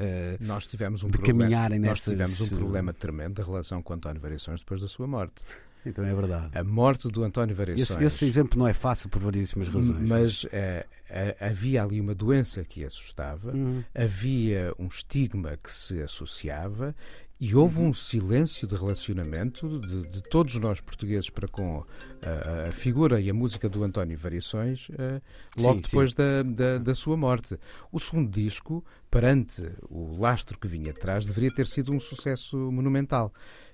[0.00, 2.04] Uh, nós tivemos um de problema, caminharem nós nessas...
[2.04, 5.42] tivemos um problema tremendo da relação com António Variações depois da sua morte.
[5.84, 6.56] Então é verdade.
[6.56, 7.90] A morte do António Variações.
[7.90, 10.08] Esse, esse exemplo não é fácil por variedíssimas razões.
[10.08, 13.84] Mas é, é, havia ali uma doença que assustava, uhum.
[13.94, 16.94] havia um estigma que se associava
[17.40, 21.82] e houve um silêncio de relacionamento de, de, todos nós portugueses para com
[22.22, 25.22] a, a, figura e a música do António Variações uh,
[25.56, 26.16] logo sim, depois sim.
[26.16, 27.58] Da, da, da, sua morte.
[27.90, 33.32] O segundo disco, perante o lastro que vinha atrás, deveria ter sido um sucesso monumental.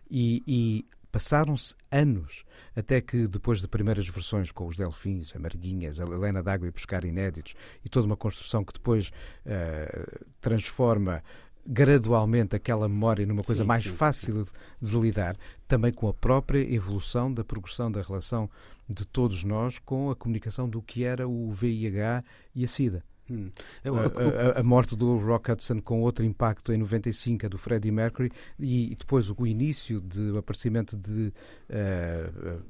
[0.09, 0.87] E, e
[1.17, 2.45] Passaram-se anos
[2.77, 6.71] até que, depois de primeiras versões com os Delfins, a Marguinhas, a Helena d'Água e
[6.71, 9.09] Pescar Inéditos e toda uma construção que depois
[9.47, 11.25] uh, transforma
[11.67, 14.53] gradualmente aquela memória numa coisa sim, mais sim, fácil sim.
[14.81, 15.37] De, de, lidar,
[15.67, 18.49] também com a própria evolução da progressão da relação
[18.89, 22.23] de todos nós com a comunicação do que era o VIH
[22.55, 23.03] e a SIDA.
[23.29, 23.51] Hum.
[23.85, 27.91] A, a, a, morte do Rock Hudson com outro impacto em 95, a do Freddie
[27.91, 31.33] Mercury, e, depois o início do aparecimento de
[31.69, 32.63] uh,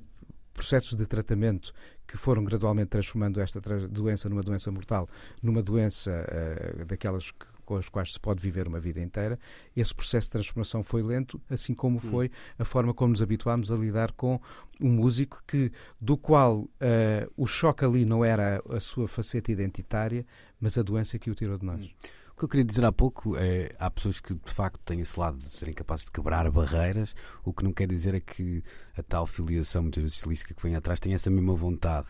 [0.54, 1.74] processos de tratamento
[2.06, 5.06] que foram gradualmente transformando esta doença numa doença mortal,
[5.42, 6.24] numa doença
[6.80, 9.38] uh, daquelas que com as quais se pode viver uma vida inteira.
[9.76, 12.00] Esse processo de transformação foi lento, assim como hum.
[12.00, 14.40] foi a forma como nos habituámos a lidar com
[14.80, 16.70] um músico que do qual uh,
[17.36, 20.24] o choque ali não era a sua faceta identitária,
[20.60, 21.90] mas a doença que o tirou de nós.
[22.36, 25.18] O que eu queria dizer há pouco é há pessoas que de facto têm esse
[25.18, 28.62] lado de serem capazes de quebrar barreiras, o que não quer dizer é que
[28.94, 32.06] a tal filiação muitas vezes estilística que vem atrás tem essa mesma vontade.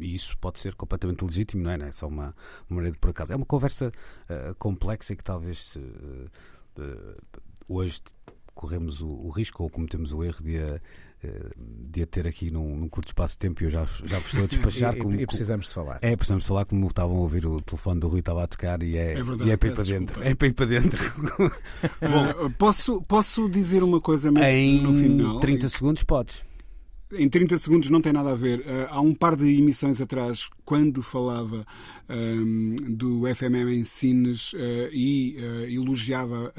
[0.00, 1.78] E isso pode ser completamente legítimo, não é?
[1.78, 2.34] Não é só uma,
[2.68, 3.32] maneira de por acaso.
[3.32, 7.16] É uma conversa uh, complexa que talvez uh, uh,
[7.68, 8.02] hoje
[8.56, 10.80] corremos o, o, risco ou cometemos o erro de a eh,
[11.20, 14.28] de a ter aqui num, num, curto espaço de tempo e eu já, já vos
[14.28, 14.96] estou a despachar.
[14.96, 15.98] e, como, e, precisamos de falar.
[16.00, 18.82] É, precisamos de falar como estavam a ouvir o telefone do Rui estava a tocar
[18.82, 20.22] e é, é, verdade, e é para ir para dentro.
[20.22, 21.12] É para ir para dentro.
[22.00, 25.40] Bom, posso, posso dizer uma coisa em no final?
[25.40, 26.47] 30 segundos podes
[27.12, 28.60] em 30 segundos não tem nada a ver.
[28.60, 31.66] Uh, há um par de emissões atrás, quando falava
[32.08, 34.56] um, ehm, do FMM em Cines uh,
[34.92, 36.52] e uh, elogiava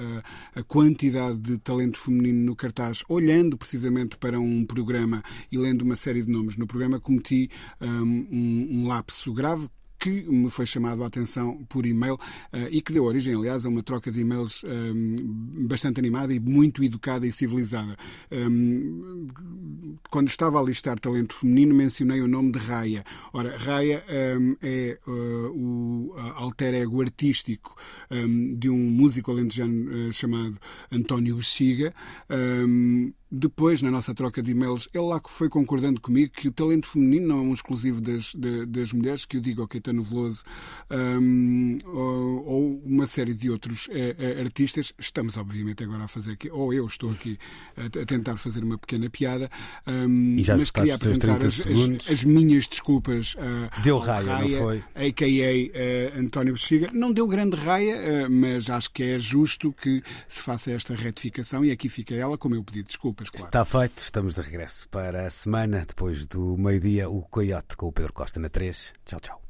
[0.55, 5.95] a quantidade de talento feminino no cartaz, olhando precisamente para um programa e lendo uma
[5.95, 9.69] série de nomes no programa, cometi ehm, um, um lapso grave
[9.99, 13.69] que me foi chamado a atenção por e-mail uh, e que deu origem, aliás, a
[13.69, 17.97] uma troca de e-mails um, ehm, bastante animada e muito educada e civilizada.
[18.31, 23.03] Um, ehm, quando estava a listar talento feminino, mencionei o nome de Raya.
[23.33, 24.03] Ora, Raya
[24.39, 27.75] um, é o alter ego artístico
[28.57, 30.57] de um músico alentejano chamado
[30.91, 31.93] António Bexiga.
[33.31, 37.27] Depois, na nossa troca de e-mails, ele lá foi concordando comigo que o talento feminino
[37.27, 38.33] não é um exclusivo das,
[38.67, 40.43] das mulheres, que eu digo ao Caetano Veloso
[40.89, 44.93] um, ou, ou, uma série de outros é, é, artistas.
[44.97, 47.37] Estamos, obviamente, agora a fazer aqui, ou eu estou aqui
[47.77, 49.47] a, a tentar fazer uma pequena piada,
[49.85, 53.35] um, e já mas queria apresentar as, as, as, minhas desculpas.
[53.35, 54.83] Uh, deu raia, raia, não foi?
[54.95, 56.17] A.K.A.
[56.17, 56.89] Uh, António Bexiga.
[56.91, 61.63] Não deu grande raia, uh, mas acho que é justo que se faça esta retificação
[61.63, 63.45] e aqui fica ela com o meu pedido de desculpa claro.
[63.45, 67.91] Está feito, estamos de regresso para a semana, depois do meio-dia, o Coyote com o
[67.91, 68.93] Pedro Costa na 3.
[69.05, 69.41] Tchau, tchau.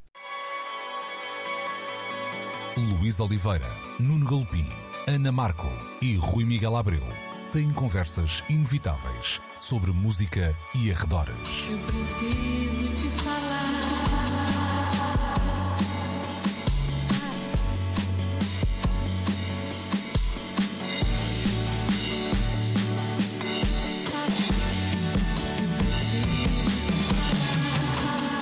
[2.78, 3.68] Luís Oliveira,
[4.00, 4.68] Nuno Galpim,
[5.08, 5.68] Ana Marco
[6.02, 7.04] e Rui Miguel Abreu
[7.52, 11.70] têm conversas inevitáveis sobre música e arredores.
[11.70, 13.99] Eu preciso te falar.